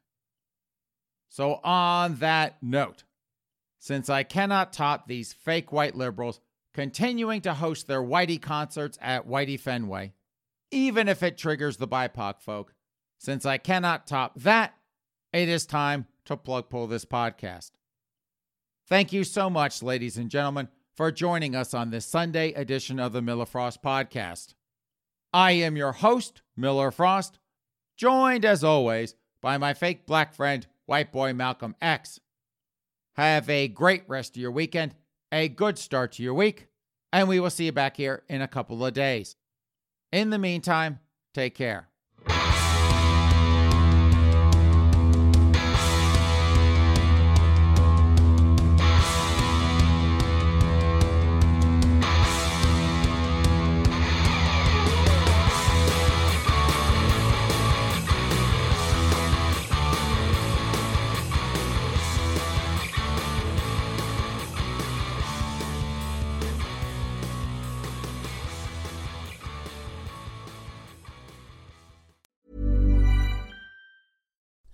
So, 1.29 1.59
on 1.63 2.17
that 2.17 2.61
note, 2.61 3.05
since 3.79 4.07
I 4.07 4.21
cannot 4.21 4.71
top 4.71 5.07
these 5.07 5.33
fake 5.33 5.71
white 5.71 5.95
liberals 5.95 6.39
continuing 6.75 7.41
to 7.41 7.55
host 7.55 7.87
their 7.87 8.03
Whitey 8.03 8.39
concerts 8.39 8.99
at 9.01 9.27
Whitey 9.27 9.59
Fenway, 9.59 10.13
even 10.69 11.07
if 11.07 11.23
it 11.23 11.39
triggers 11.39 11.77
the 11.77 11.87
BIPOC 11.87 12.39
folk, 12.39 12.75
since 13.17 13.47
I 13.47 13.57
cannot 13.57 14.05
top 14.05 14.39
that, 14.41 14.75
it 15.31 15.49
is 15.49 15.65
time 15.65 16.05
to 16.25 16.37
plug 16.37 16.69
pull 16.69 16.85
this 16.85 17.05
podcast. 17.05 17.71
Thank 18.89 19.13
you 19.13 19.23
so 19.23 19.49
much, 19.49 19.81
ladies 19.81 20.17
and 20.17 20.29
gentlemen, 20.29 20.67
for 20.95 21.11
joining 21.11 21.55
us 21.55 21.73
on 21.73 21.89
this 21.89 22.05
Sunday 22.05 22.51
edition 22.51 22.99
of 22.99 23.13
the 23.13 23.21
Miller 23.21 23.45
Frost 23.45 23.81
Podcast. 23.81 24.55
I 25.31 25.53
am 25.53 25.77
your 25.77 25.93
host, 25.93 26.41
Miller 26.57 26.91
Frost, 26.91 27.39
joined 27.95 28.43
as 28.43 28.63
always 28.63 29.15
by 29.41 29.57
my 29.57 29.73
fake 29.73 30.05
black 30.05 30.33
friend, 30.33 30.67
white 30.85 31.13
boy 31.13 31.33
Malcolm 31.33 31.75
X. 31.81 32.19
Have 33.15 33.49
a 33.49 33.69
great 33.69 34.03
rest 34.07 34.35
of 34.35 34.41
your 34.41 34.51
weekend, 34.51 34.95
a 35.31 35.47
good 35.47 35.77
start 35.77 36.11
to 36.13 36.23
your 36.23 36.33
week, 36.33 36.67
and 37.13 37.29
we 37.29 37.39
will 37.39 37.49
see 37.49 37.65
you 37.65 37.71
back 37.71 37.95
here 37.95 38.23
in 38.27 38.41
a 38.41 38.47
couple 38.49 38.85
of 38.85 38.93
days. 38.93 39.37
In 40.11 40.29
the 40.29 40.37
meantime, 40.37 40.99
take 41.33 41.55
care. 41.55 41.87